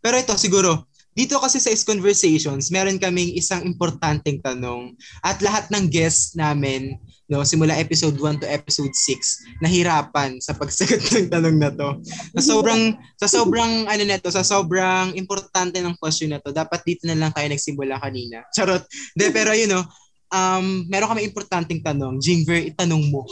Pero 0.00 0.16
ito 0.16 0.32
siguro, 0.40 0.88
dito 1.16 1.40
kasi 1.40 1.56
sa 1.60 1.72
Is 1.72 1.84
Conversations, 1.84 2.68
meron 2.68 3.00
kaming 3.00 3.32
isang 3.36 3.64
importanteng 3.64 4.36
tanong 4.44 4.92
at 5.24 5.40
lahat 5.40 5.68
ng 5.72 5.88
guests 5.88 6.36
namin 6.36 7.00
no 7.26 7.42
simula 7.42 7.74
episode 7.74 8.14
1 8.14 8.38
to 8.38 8.46
episode 8.46 8.94
6 8.94 9.58
nahirapan 9.58 10.38
sa 10.38 10.54
pagsagot 10.54 11.02
ng 11.16 11.28
tanong 11.32 11.56
na 11.58 11.72
to. 11.72 11.98
Sa 12.38 12.54
sobrang 12.54 12.94
sa 13.18 13.26
sobrang 13.26 13.88
ano 13.88 14.02
nito, 14.04 14.28
sa 14.28 14.44
sobrang 14.44 15.16
importante 15.16 15.80
ng 15.80 15.96
question 15.96 16.30
na 16.30 16.38
to, 16.38 16.52
dapat 16.52 16.84
dito 16.86 17.08
na 17.08 17.18
lang 17.18 17.32
tayo 17.32 17.48
nagsimula 17.48 17.98
kanina. 17.98 18.44
Charot. 18.54 18.84
De, 19.16 19.32
pero 19.32 19.56
you 19.56 19.66
know, 19.66 19.82
um, 20.30 20.84
meron 20.86 21.10
kami 21.10 21.26
importanteng 21.26 21.82
tanong. 21.82 22.20
Jingver, 22.22 22.76
itanong 22.76 23.08
mo. 23.10 23.24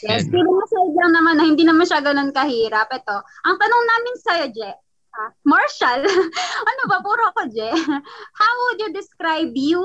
Yes, 0.00 0.24
feeling 0.32 0.48
mo 0.48 0.64
side 0.64 0.96
lang 0.96 1.12
naman 1.12 1.34
na 1.36 1.44
hindi 1.44 1.64
naman 1.68 1.84
siya 1.84 2.00
ganun 2.00 2.32
kahirap. 2.32 2.88
Ito, 2.88 3.16
ang 3.20 3.56
tanong 3.60 3.84
namin 3.84 4.14
sa'yo, 4.24 4.46
Je, 4.56 4.70
uh, 5.12 5.30
Marshall, 5.44 6.02
ano 6.70 6.82
ba, 6.88 6.98
puro 7.04 7.28
ko, 7.36 7.42
Je, 7.52 7.70
how 8.40 8.54
would 8.68 8.80
you 8.80 8.90
describe 8.96 9.52
you 9.52 9.82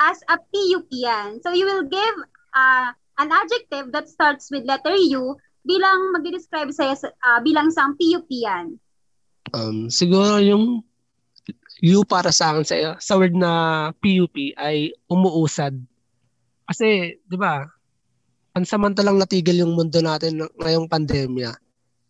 as 0.00 0.24
a 0.32 0.40
PUPian? 0.40 1.44
So 1.44 1.52
you 1.52 1.68
will 1.68 1.84
give 1.84 2.16
uh, 2.56 2.90
an 3.20 3.28
adjective 3.28 3.92
that 3.92 4.08
starts 4.08 4.48
with 4.48 4.64
letter 4.64 4.96
U 4.96 5.36
bilang 5.68 6.16
mag-describe 6.16 6.72
sa'yo 6.72 6.96
uh, 7.04 7.40
bilang 7.44 7.68
isang 7.68 7.92
PUPian. 8.00 8.80
Um, 9.52 9.92
siguro 9.92 10.40
yung 10.40 10.80
U 11.84 12.02
para 12.02 12.34
sa 12.34 12.52
akin 12.52 12.64
sa, 12.66 12.74
sa 12.98 13.14
word 13.14 13.36
na 13.36 13.92
PUP 14.02 14.56
ay 14.58 14.90
umuusad. 15.06 15.76
Kasi, 16.68 17.16
di 17.24 17.36
ba, 17.38 17.64
pansamantalang 18.58 19.22
natigil 19.22 19.62
yung 19.62 19.78
mundo 19.78 20.02
natin 20.02 20.42
ngayong 20.58 20.90
pandemya. 20.90 21.54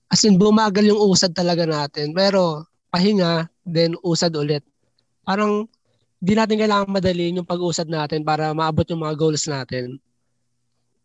As 0.08 0.24
in, 0.24 0.40
bumagal 0.40 0.88
yung 0.88 0.96
usad 0.96 1.36
talaga 1.36 1.68
natin. 1.68 2.16
Pero, 2.16 2.64
pahinga, 2.88 3.52
then 3.68 3.92
usad 4.00 4.32
ulit. 4.32 4.64
Parang, 5.28 5.68
di 6.16 6.32
natin 6.32 6.56
kailangan 6.56 6.88
madaliin 6.88 7.44
yung 7.44 7.48
pag-usad 7.48 7.84
natin 7.84 8.24
para 8.24 8.56
maabot 8.56 8.88
yung 8.88 9.04
mga 9.04 9.14
goals 9.20 9.44
natin. 9.44 10.00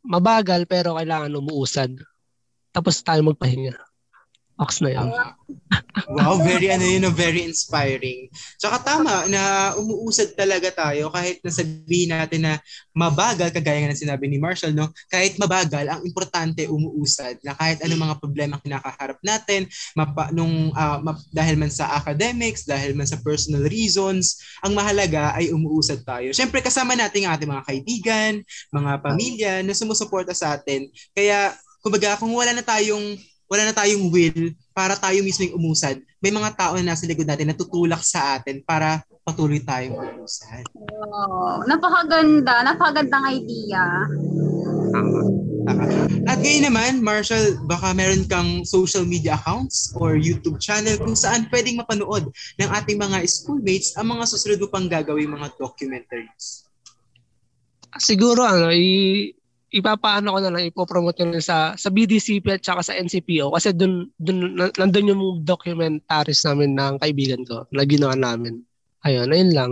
Mabagal, 0.08 0.64
pero 0.64 0.96
kailangan 0.96 1.36
umuusad. 1.36 1.92
Tapos 2.72 3.04
tayo 3.04 3.20
magpahinga. 3.28 3.76
Ox 4.62 4.86
na 4.86 4.94
yan. 4.94 5.10
wow, 6.14 6.38
very 6.38 6.70
ano 6.70 6.86
yun, 6.86 7.10
very 7.10 7.42
inspiring. 7.42 8.30
Tsaka 8.62 8.86
tama 8.86 9.26
na 9.26 9.74
umuusad 9.78 10.38
talaga 10.38 10.70
tayo 10.70 11.10
kahit 11.10 11.42
nasabihin 11.42 12.14
natin 12.14 12.46
na 12.46 12.54
mabagal, 12.94 13.50
kagaya 13.50 13.82
nga 13.82 13.94
ng 13.94 14.04
sinabi 14.06 14.30
ni 14.30 14.38
Marshall, 14.38 14.78
no? 14.78 14.94
kahit 15.10 15.42
mabagal, 15.42 15.90
ang 15.90 16.06
importante 16.06 16.70
umuusad 16.70 17.42
na 17.42 17.58
kahit 17.58 17.82
anong 17.82 18.06
mga 18.06 18.16
problema 18.22 18.62
kinakaharap 18.62 19.18
natin, 19.26 19.66
mapa, 19.98 20.30
nung, 20.30 20.70
uh, 20.78 21.02
map, 21.02 21.18
dahil 21.34 21.58
man 21.58 21.74
sa 21.74 21.98
academics, 21.98 22.70
dahil 22.70 22.94
man 22.94 23.10
sa 23.10 23.18
personal 23.18 23.66
reasons, 23.66 24.38
ang 24.62 24.78
mahalaga 24.78 25.34
ay 25.34 25.50
umuusad 25.50 26.06
tayo. 26.06 26.30
Siyempre 26.30 26.62
kasama 26.62 26.94
natin 26.94 27.26
ang 27.26 27.34
ating 27.38 27.50
mga 27.50 27.66
kaibigan, 27.66 28.34
mga 28.70 28.92
pamilya 29.02 29.54
na 29.66 29.74
sumusuporta 29.74 30.38
sa 30.38 30.54
atin. 30.54 30.86
Kaya, 31.18 31.58
kumbaga, 31.82 32.22
kung 32.22 32.30
wala 32.38 32.54
na 32.54 32.62
tayong 32.62 33.18
wala 33.54 33.70
na 33.70 33.78
tayong 33.78 34.10
will 34.10 34.50
para 34.74 34.98
tayo 34.98 35.22
mismo 35.22 35.46
yung 35.46 35.62
umusad. 35.62 36.02
May 36.18 36.34
mga 36.34 36.58
tao 36.58 36.74
na 36.74 36.98
nasa 36.98 37.06
likod 37.06 37.30
natin 37.30 37.54
na 37.54 37.58
tutulak 37.58 38.02
sa 38.02 38.42
atin 38.42 38.66
para 38.66 39.06
patuloy 39.22 39.62
tayong 39.62 39.94
umusad. 39.94 40.66
Oh, 40.74 41.62
napakaganda. 41.70 42.66
Napakagandang 42.66 43.30
idea. 43.30 44.10
Tama. 44.90 45.22
Tama. 45.70 45.84
At 46.26 46.42
ngayon 46.42 46.66
naman, 46.66 46.92
Marshall, 47.06 47.62
baka 47.70 47.94
meron 47.94 48.26
kang 48.26 48.66
social 48.66 49.06
media 49.06 49.38
accounts 49.38 49.94
or 50.02 50.18
YouTube 50.18 50.58
channel 50.58 50.98
kung 50.98 51.14
saan 51.14 51.46
pwedeng 51.54 51.78
mapanood 51.78 52.34
ng 52.58 52.70
ating 52.74 52.98
mga 52.98 53.22
schoolmates 53.30 53.94
ang 53.94 54.18
mga 54.18 54.26
susunod 54.34 54.66
pang 54.74 54.90
gagawin 54.90 55.30
mga 55.30 55.54
documentaries. 55.62 56.66
Siguro 58.02 58.42
ano, 58.42 58.74
i- 58.74 59.30
ipapaano 59.74 60.30
ko 60.30 60.40
na 60.40 60.54
lang 60.54 60.70
ipopromote 60.70 61.26
ko 61.26 61.42
sa 61.42 61.74
sa 61.74 61.90
BDCP 61.90 62.46
at 62.46 62.62
saka 62.62 62.86
sa 62.86 62.94
NCPO 62.94 63.50
kasi 63.58 63.74
doon 63.74 64.06
doon 64.22 64.70
nandoon 64.78 65.12
yung 65.12 65.24
documentaries 65.42 66.46
namin 66.46 66.78
ng 66.78 67.02
kaibigan 67.02 67.42
ko 67.44 67.66
na 67.74 67.82
ginawa 67.84 68.14
namin. 68.14 68.62
Ayun, 69.04 69.34
ayun 69.34 69.52
lang. 69.52 69.72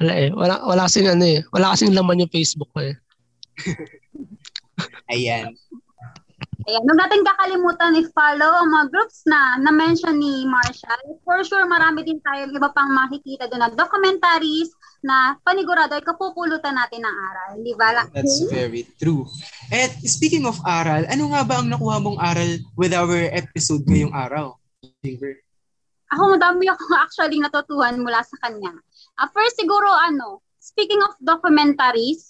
Wala 0.00 0.12
eh. 0.16 0.30
Wala, 0.32 0.54
wala 0.64 0.88
kasing 0.88 1.12
ano 1.12 1.24
eh. 1.28 1.44
Wala 1.52 1.76
kasing 1.76 1.92
laman 1.92 2.24
yung 2.24 2.32
Facebook 2.32 2.72
ko 2.72 2.80
eh. 2.80 2.96
Ayan. 5.12 5.52
Ayan, 6.68 6.84
huwag 6.84 7.00
natin 7.00 7.24
kakalimutan 7.24 7.96
i-follow 8.04 8.52
ang 8.60 8.68
mga 8.68 8.86
groups 8.92 9.24
na 9.24 9.56
na-mention 9.64 10.20
ni 10.20 10.44
Marshall. 10.44 11.16
For 11.24 11.40
sure, 11.40 11.64
marami 11.64 12.04
din 12.04 12.20
tayong 12.20 12.52
iba 12.52 12.68
pang 12.68 12.92
makikita 12.92 13.48
doon 13.48 13.64
na 13.64 13.72
documentaries 13.72 14.68
na 15.00 15.40
panigurado 15.40 15.96
ay 15.96 16.04
kapupulutan 16.04 16.76
natin 16.76 17.00
ng 17.00 17.16
aral. 17.16 17.50
Di 17.64 17.72
ba? 17.72 18.04
That's 18.12 18.44
very 18.52 18.84
true. 19.00 19.24
At 19.72 19.96
speaking 20.04 20.44
of 20.44 20.60
aral, 20.68 21.08
ano 21.08 21.32
nga 21.32 21.42
ba 21.48 21.64
ang 21.64 21.72
nakuha 21.72 21.96
mong 21.96 22.20
aral 22.20 22.50
with 22.76 22.92
our 22.92 23.32
episode 23.32 23.88
ngayong 23.88 24.12
araw? 24.12 24.52
Ginger? 25.00 25.40
Ako, 26.12 26.36
madami 26.36 26.68
akong 26.68 26.96
actually 27.08 27.40
natutuhan 27.40 27.96
mula 28.04 28.20
sa 28.20 28.36
kanya. 28.44 28.76
Uh, 29.16 29.28
first, 29.32 29.56
siguro, 29.56 29.88
ano, 29.88 30.44
speaking 30.60 31.00
of 31.00 31.16
documentaries, 31.24 32.29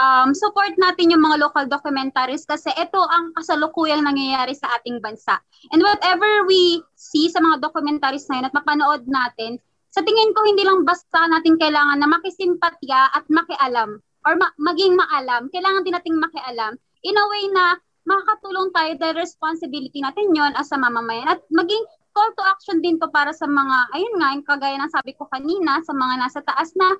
um, 0.00 0.32
support 0.32 0.72
natin 0.80 1.12
yung 1.12 1.20
mga 1.20 1.36
local 1.36 1.68
documentaries 1.68 2.48
kasi 2.48 2.72
ito 2.80 3.00
ang 3.12 3.36
kasalukuyang 3.36 4.00
nangyayari 4.00 4.56
sa 4.56 4.72
ating 4.80 5.04
bansa. 5.04 5.36
And 5.76 5.84
whatever 5.84 6.48
we 6.48 6.80
see 6.96 7.28
sa 7.28 7.44
mga 7.44 7.60
documentaries 7.60 8.24
na 8.32 8.40
yun 8.40 8.48
at 8.48 8.56
mapanood 8.56 9.04
natin, 9.04 9.60
sa 9.92 10.00
tingin 10.00 10.32
ko 10.32 10.40
hindi 10.48 10.64
lang 10.64 10.88
basta 10.88 11.28
natin 11.28 11.60
kailangan 11.60 12.00
na 12.00 12.08
makisimpatya 12.08 13.12
at 13.12 13.24
makialam 13.28 14.00
or 14.24 14.32
ma- 14.40 14.56
maging 14.56 14.96
maalam. 14.96 15.52
Kailangan 15.52 15.84
din 15.84 15.94
nating 15.94 16.16
makialam 16.16 16.80
in 17.04 17.20
a 17.20 17.24
way 17.28 17.44
na 17.52 17.76
makakatulong 18.08 18.72
tayo 18.72 18.92
dahil 18.96 19.16
responsibility 19.20 20.00
natin 20.00 20.32
yon 20.32 20.56
as 20.56 20.72
a 20.72 20.78
mamamayan 20.80 21.28
at 21.28 21.44
maging 21.52 21.84
call 22.10 22.30
to 22.34 22.42
action 22.42 22.82
din 22.82 22.98
to 22.98 23.06
para 23.10 23.30
sa 23.30 23.46
mga, 23.46 23.76
ayun 23.94 24.14
nga, 24.18 24.28
yung 24.34 24.46
kagaya 24.46 24.76
ng 24.82 24.90
sabi 24.90 25.14
ko 25.14 25.30
kanina, 25.30 25.78
sa 25.86 25.94
mga 25.94 26.14
nasa 26.18 26.40
taas 26.42 26.74
na 26.74 26.98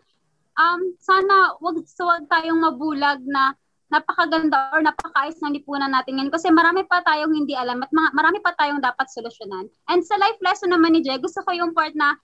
um, 0.59 0.81
sana 0.99 1.55
wag, 1.61 1.83
wag 1.85 2.25
tayong 2.27 2.61
mabulag 2.63 3.21
na 3.27 3.55
napakaganda 3.91 4.71
or 4.71 4.81
napakaayos 4.87 5.43
ng 5.43 5.59
lipunan 5.59 5.91
natin 5.91 6.15
ngayon 6.15 6.31
kasi 6.31 6.47
marami 6.55 6.87
pa 6.87 7.03
tayong 7.03 7.35
hindi 7.35 7.59
alam 7.59 7.83
at 7.83 7.91
marami 7.91 8.39
pa 8.39 8.55
tayong 8.55 8.79
dapat 8.79 9.11
solusyonan. 9.11 9.67
And 9.91 10.07
sa 10.07 10.15
life 10.15 10.39
lesson 10.39 10.71
naman 10.71 10.95
ni 10.95 11.03
Jay, 11.03 11.19
gusto 11.19 11.43
ko 11.43 11.51
yung 11.51 11.75
part 11.75 11.93
na 11.99 12.15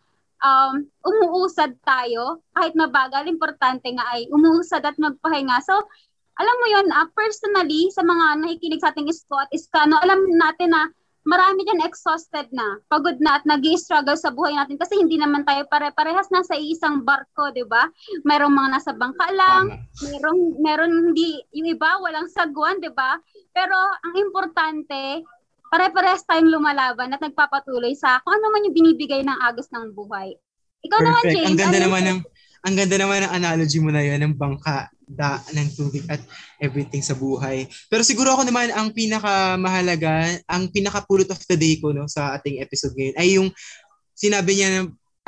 um, 0.46 0.86
umuusad 1.02 1.74
tayo 1.82 2.38
kahit 2.54 2.78
mabagal, 2.78 3.26
importante 3.26 3.90
nga 3.90 4.06
ay 4.14 4.30
umuusad 4.30 4.86
at 4.86 4.94
magpahinga. 4.94 5.58
So, 5.66 5.74
alam 6.36 6.56
mo 6.60 6.66
yon 6.68 6.86
uh, 6.94 7.08
personally, 7.16 7.90
sa 7.90 8.06
mga 8.06 8.46
nakikinig 8.46 8.78
sa 8.78 8.94
ating 8.94 9.10
isko 9.10 9.34
at 9.40 9.50
iskano, 9.50 9.98
alam 9.98 10.22
natin 10.38 10.70
na 10.70 10.86
marami 11.26 11.66
dyan 11.66 11.82
exhausted 11.82 12.46
na, 12.54 12.78
pagod 12.86 13.18
na 13.18 13.42
at 13.42 13.44
nag 13.44 13.60
struggle 13.74 14.14
sa 14.14 14.30
buhay 14.30 14.54
natin 14.54 14.78
kasi 14.78 14.94
hindi 14.94 15.18
naman 15.18 15.42
tayo 15.42 15.66
pare-parehas 15.66 16.30
nasa 16.30 16.54
isang 16.54 17.02
barko, 17.02 17.50
di 17.50 17.66
ba? 17.66 17.90
Merong 18.22 18.54
mga 18.54 18.68
nasa 18.70 18.90
bangka 18.94 19.26
lang, 19.34 19.90
merong, 20.06 20.62
meron 20.62 20.92
hindi, 21.10 21.42
yung 21.50 21.66
iba 21.66 21.98
walang 21.98 22.30
sagwan, 22.30 22.78
di 22.78 22.94
ba? 22.94 23.18
Pero 23.50 23.74
ang 23.74 24.14
importante, 24.14 25.26
pare-parehas 25.66 26.22
tayong 26.30 26.54
lumalaban 26.54 27.10
at 27.10 27.20
nagpapatuloy 27.20 27.98
sa 27.98 28.22
kung 28.22 28.38
ano 28.38 28.54
man 28.54 28.70
yung 28.70 28.76
binibigay 28.78 29.26
ng 29.26 29.38
agos 29.42 29.66
ng 29.74 29.92
buhay. 29.98 30.30
Ikaw 30.86 30.98
Perfect. 31.02 31.10
naman, 31.10 31.22
James. 31.34 31.46
Ang 31.50 31.58
ganda 31.58 31.78
ano 31.82 31.86
naman 31.90 32.02
ng 32.06 32.20
ang 32.66 32.74
ganda 32.74 32.96
naman 32.98 33.18
ng 33.22 33.32
analogy 33.34 33.78
mo 33.78 33.90
na 33.94 34.02
yun 34.02 34.18
ng 34.22 34.34
bangka, 34.34 34.90
da, 35.06 35.38
ng 35.54 35.70
tubig 35.78 36.02
at 36.10 36.18
everything 36.58 37.00
sa 37.00 37.14
buhay. 37.14 37.70
Pero 37.86 38.02
siguro 38.02 38.34
ako 38.34 38.42
naman 38.42 38.74
ang 38.74 38.90
pinakamahalaga, 38.90 40.42
ang 40.50 40.66
pinaka-pulot 40.68 41.30
of 41.30 41.40
the 41.46 41.54
day 41.54 41.78
ko 41.78 41.94
no, 41.94 42.10
sa 42.10 42.34
ating 42.34 42.58
episode 42.58 42.92
ngayon 42.98 43.16
ay 43.16 43.28
yung 43.38 43.48
sinabi 44.18 44.58
niya 44.58 44.68
na 44.74 44.80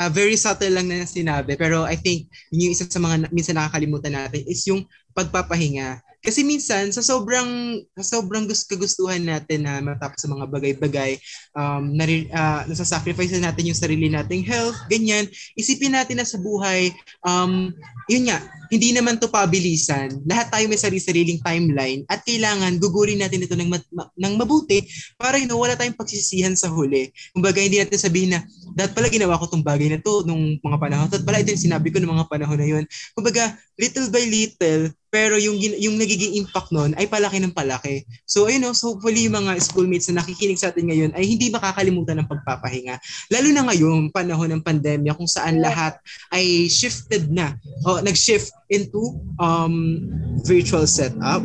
uh, 0.03 0.11
very 0.11 0.35
subtle 0.35 0.75
lang 0.75 0.91
na 0.91 1.07
sinabi 1.07 1.55
pero 1.55 1.87
I 1.87 1.95
think 1.95 2.27
yun 2.51 2.71
yung 2.71 2.75
isa 2.75 2.91
sa 2.91 2.99
mga 2.99 3.31
minsan 3.31 3.55
nakakalimutan 3.55 4.19
natin 4.19 4.43
is 4.51 4.67
yung 4.67 4.83
pagpapahinga. 5.15 6.03
Kasi 6.19 6.43
minsan 6.43 6.91
sa 6.91 6.99
sobrang 6.99 7.79
sa 7.95 8.19
sobrang 8.19 8.43
gusto 8.43 8.75
kagustuhan 8.75 9.23
natin 9.23 9.63
na 9.63 9.79
matapos 9.79 10.19
sa 10.19 10.27
mga 10.27 10.51
bagay-bagay, 10.51 11.15
um 11.55 11.95
nari, 11.95 12.27
uh, 12.35 12.67
nasa-sacrifice 12.67 13.39
na 13.39 13.51
natin 13.51 13.71
yung 13.71 13.79
sarili 13.79 14.11
nating 14.11 14.43
health, 14.43 14.75
ganyan. 14.91 15.31
Isipin 15.55 15.95
natin 15.95 16.19
na 16.19 16.27
sa 16.27 16.43
buhay, 16.43 16.91
um 17.23 17.71
yun 18.11 18.27
nga, 18.27 18.43
hindi 18.69 18.93
naman 18.93 19.17
to 19.17 19.29
pabilisan. 19.29 20.21
Lahat 20.29 20.53
tayo 20.53 20.65
may 20.69 20.81
sarili-sariling 20.81 21.41
timeline 21.41 22.05
at 22.09 22.25
kailangan 22.25 22.77
gugurin 22.77 23.21
natin 23.21 23.45
ito 23.45 23.57
ng, 23.57 23.69
mat- 23.69 23.93
ma- 23.93 24.13
ng 24.13 24.35
mabuti 24.37 24.85
para 25.17 25.41
you 25.41 25.49
know, 25.49 25.61
wala 25.61 25.75
tayong 25.75 25.97
pagsisisihan 25.97 26.55
sa 26.55 26.69
huli. 26.69 27.13
Kumbaga, 27.33 27.61
hindi 27.61 27.81
natin 27.81 27.99
sabihin 27.99 28.37
na, 28.37 28.41
dapat 28.77 28.93
pala 28.95 29.09
ginawa 29.09 29.41
ko 29.41 29.49
tong 29.49 29.65
bagay 29.65 29.89
na 29.91 29.99
to 29.99 30.23
nung 30.29 30.61
mga 30.61 30.79
panahon. 30.79 31.09
Dapat 31.09 31.25
pala 31.25 31.41
ito 31.41 31.51
yung 31.53 31.65
sinabi 31.73 31.89
ko 31.91 31.99
nung 31.99 32.15
mga 32.15 32.29
panahon 32.29 32.59
na 32.61 32.69
yun. 32.69 32.85
Kumbaga, 33.17 33.57
little 33.79 34.09
by 34.13 34.25
little, 34.27 34.93
pero 35.09 35.41
yung 35.41 35.57
gin- 35.57 35.81
yung 35.81 35.97
nagiging 35.97 36.37
impact 36.37 36.69
nun 36.69 36.93
ay 37.01 37.09
palaki 37.09 37.41
ng 37.41 37.57
palaki. 37.57 38.05
So 38.29 38.45
ayun 38.45 38.69
no, 38.69 38.77
so 38.77 38.93
hopefully 38.93 39.25
yung 39.25 39.41
mga 39.41 39.57
schoolmates 39.65 40.13
na 40.13 40.21
nakikinig 40.21 40.61
sa 40.61 40.69
atin 40.69 40.85
ngayon 40.85 41.11
ay 41.17 41.25
hindi 41.25 41.49
makakalimutan 41.49 42.21
ng 42.21 42.29
pagpapahinga. 42.29 43.01
Lalo 43.33 43.49
na 43.49 43.63
ngayon, 43.73 44.13
panahon 44.13 44.53
ng 44.53 44.63
pandemya 44.63 45.17
kung 45.17 45.31
saan 45.31 45.65
lahat 45.65 45.97
ay 46.29 46.69
shifted 46.69 47.33
na 47.33 47.57
o 47.89 48.05
nag-shift 48.05 48.53
into 48.69 49.21
um 49.41 50.09
virtual 50.45 50.87
setup. 50.87 51.43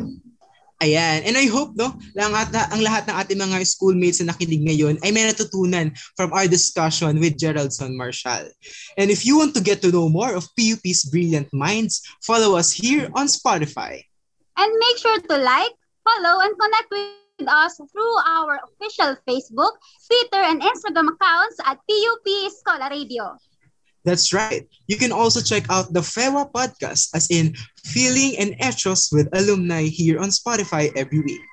Ayan. 0.83 1.23
And 1.23 1.39
I 1.39 1.47
hope, 1.47 1.79
no, 1.79 1.95
lang 2.11 2.35
at, 2.35 2.51
ang 2.51 2.83
lahat 2.83 3.07
ng 3.07 3.15
ating 3.15 3.39
mga 3.39 3.63
schoolmates 3.63 4.19
na 4.19 4.35
nakinig 4.35 4.67
ngayon 4.67 4.99
ay 4.99 5.15
may 5.15 5.23
natutunan 5.23 5.95
from 6.19 6.35
our 6.35 6.43
discussion 6.43 7.23
with 7.23 7.39
Geraldson 7.39 7.95
Marshall. 7.95 8.51
And 8.99 9.07
if 9.07 9.23
you 9.23 9.39
want 9.39 9.55
to 9.55 9.63
get 9.63 9.79
to 9.87 9.95
know 9.95 10.11
more 10.11 10.35
of 10.35 10.51
PUP's 10.59 11.07
brilliant 11.07 11.47
minds, 11.55 12.03
follow 12.19 12.59
us 12.59 12.75
here 12.75 13.07
on 13.15 13.31
Spotify. 13.31 14.03
And 14.59 14.69
make 14.75 14.97
sure 14.99 15.23
to 15.23 15.35
like, 15.39 15.71
follow, 16.03 16.43
and 16.43 16.51
connect 16.59 16.91
with 16.91 17.47
us 17.47 17.79
through 17.79 18.15
our 18.27 18.59
official 18.67 19.15
Facebook, 19.23 19.79
Twitter, 20.03 20.43
and 20.43 20.59
Instagram 20.59 21.15
accounts 21.15 21.63
at 21.63 21.79
PUP 21.87 22.27
Scholar 22.51 22.91
Radio. 22.91 23.39
That's 24.03 24.33
right. 24.35 24.67
You 24.87 24.97
can 24.99 25.11
also 25.11 25.39
check 25.39 25.63
out 25.71 25.95
the 25.95 26.03
FEWA 26.03 26.51
podcast, 26.51 27.15
as 27.15 27.31
in 27.31 27.55
Feeling 27.87 28.35
and 28.35 28.51
Echos 28.59 29.11
with 29.15 29.31
alumni 29.31 29.87
here 29.87 30.19
on 30.19 30.27
Spotify 30.27 30.91
every 30.95 31.23
week. 31.23 31.43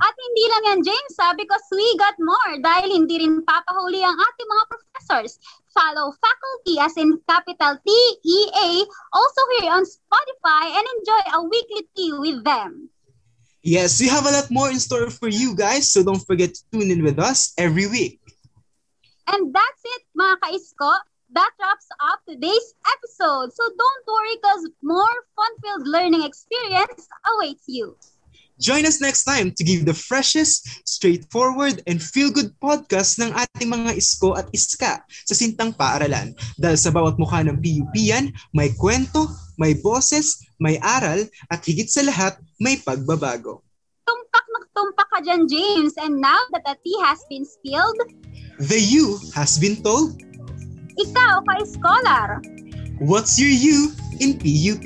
At 0.00 0.16
hindi 0.16 0.44
lang 0.48 0.62
yan, 0.64 0.80
James, 0.80 1.14
ha, 1.20 1.36
because 1.36 1.60
we 1.68 1.84
got 2.00 2.16
more 2.16 2.56
dahil 2.64 2.88
hindi 2.88 3.20
rin 3.20 3.44
papahuli 3.44 4.00
ang 4.00 4.16
ating 4.16 4.48
mga 4.48 4.64
professors. 4.72 5.36
Follow 5.76 6.08
faculty 6.16 6.80
as 6.80 6.96
in 6.96 7.20
capital 7.28 7.76
T-E-A 7.84 8.68
also 9.12 9.42
here 9.60 9.68
on 9.68 9.84
Spotify 9.84 10.72
and 10.72 10.86
enjoy 10.96 11.22
a 11.36 11.38
weekly 11.44 11.84
tea 11.92 12.16
with 12.16 12.40
them. 12.48 12.88
Yes, 13.60 14.00
we 14.00 14.08
have 14.08 14.24
a 14.24 14.32
lot 14.32 14.48
more 14.48 14.72
in 14.72 14.80
store 14.80 15.12
for 15.12 15.28
you 15.28 15.52
guys, 15.52 15.92
so 15.92 16.00
don't 16.00 16.24
forget 16.24 16.56
to 16.56 16.62
tune 16.72 16.88
in 16.88 17.04
with 17.04 17.20
us 17.20 17.52
every 17.60 17.84
week. 17.84 18.24
And 19.28 19.52
that's 19.52 19.82
it, 19.84 20.02
mga 20.16 20.40
kaisko. 20.40 20.90
That 21.30 21.54
wraps 21.62 21.86
up 22.02 22.18
today's 22.26 22.74
episode. 22.90 23.54
So 23.54 23.62
don't 23.70 24.02
worry 24.02 24.34
because 24.42 24.66
more 24.82 25.14
fun-filled 25.38 25.86
learning 25.86 26.26
experience 26.26 27.06
awaits 27.22 27.70
you. 27.70 27.94
Join 28.58 28.84
us 28.84 29.00
next 29.00 29.24
time 29.24 29.54
to 29.54 29.62
give 29.62 29.86
the 29.86 29.94
freshest, 29.94 30.82
straightforward, 30.82 31.86
and 31.86 32.02
feel-good 32.02 32.50
podcast 32.58 33.22
ng 33.22 33.30
ating 33.30 33.70
mga 33.70 33.94
isko 33.94 34.34
at 34.34 34.50
iska 34.50 35.06
sa 35.06 35.34
Sintang 35.38 35.72
Paaralan. 35.78 36.34
Dahil 36.58 36.76
sa 36.76 36.90
bawat 36.90 37.14
mukha 37.14 37.46
ng 37.46 37.62
PUP 37.62 37.94
yan, 37.94 38.34
may 38.50 38.74
kwento, 38.74 39.30
may 39.54 39.78
boses, 39.78 40.42
may 40.58 40.82
aral, 40.82 41.24
at 41.46 41.62
higit 41.62 41.86
sa 41.86 42.02
lahat, 42.02 42.42
may 42.58 42.74
pagbabago. 42.82 43.62
Tumpak 44.02 44.44
na 44.50 44.58
tumpak 44.74 45.08
ka 45.14 45.22
dyan, 45.22 45.46
James. 45.46 45.94
And 45.94 46.18
now 46.18 46.42
that 46.50 46.66
the 46.66 46.74
tea 46.82 46.98
has 47.06 47.22
been 47.30 47.46
spilled, 47.46 47.96
The 48.60 48.76
you 48.76 49.16
has 49.32 49.56
been 49.56 49.80
told. 49.80 50.20
Ikaw 51.00 51.40
ka-scholar. 51.48 52.44
What's 53.00 53.40
your 53.40 53.48
you 53.48 53.96
in 54.20 54.36
PUP? 54.36 54.84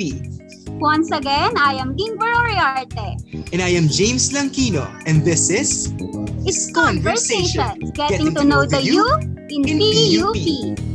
Once 0.79 1.11
again, 1.11 1.55
I 1.59 1.75
am 1.75 1.95
Gingber 1.99 2.31
Oriarte. 2.31 3.19
And 3.53 3.63
I 3.63 3.75
am 3.75 3.87
James 3.89 4.31
Langkino, 4.31 4.87
and 5.07 5.23
this 5.27 5.51
is 5.51 5.95
It's 6.47 6.71
Conversations, 6.71 7.55
Conversations, 7.55 7.91
getting 7.99 8.35
to 8.35 8.45
know 8.45 8.67
the 8.67 8.83
you 8.83 9.03
in 9.51 9.67
in 9.67 9.79
PUP. 9.79 10.35
PUP. 10.35 10.94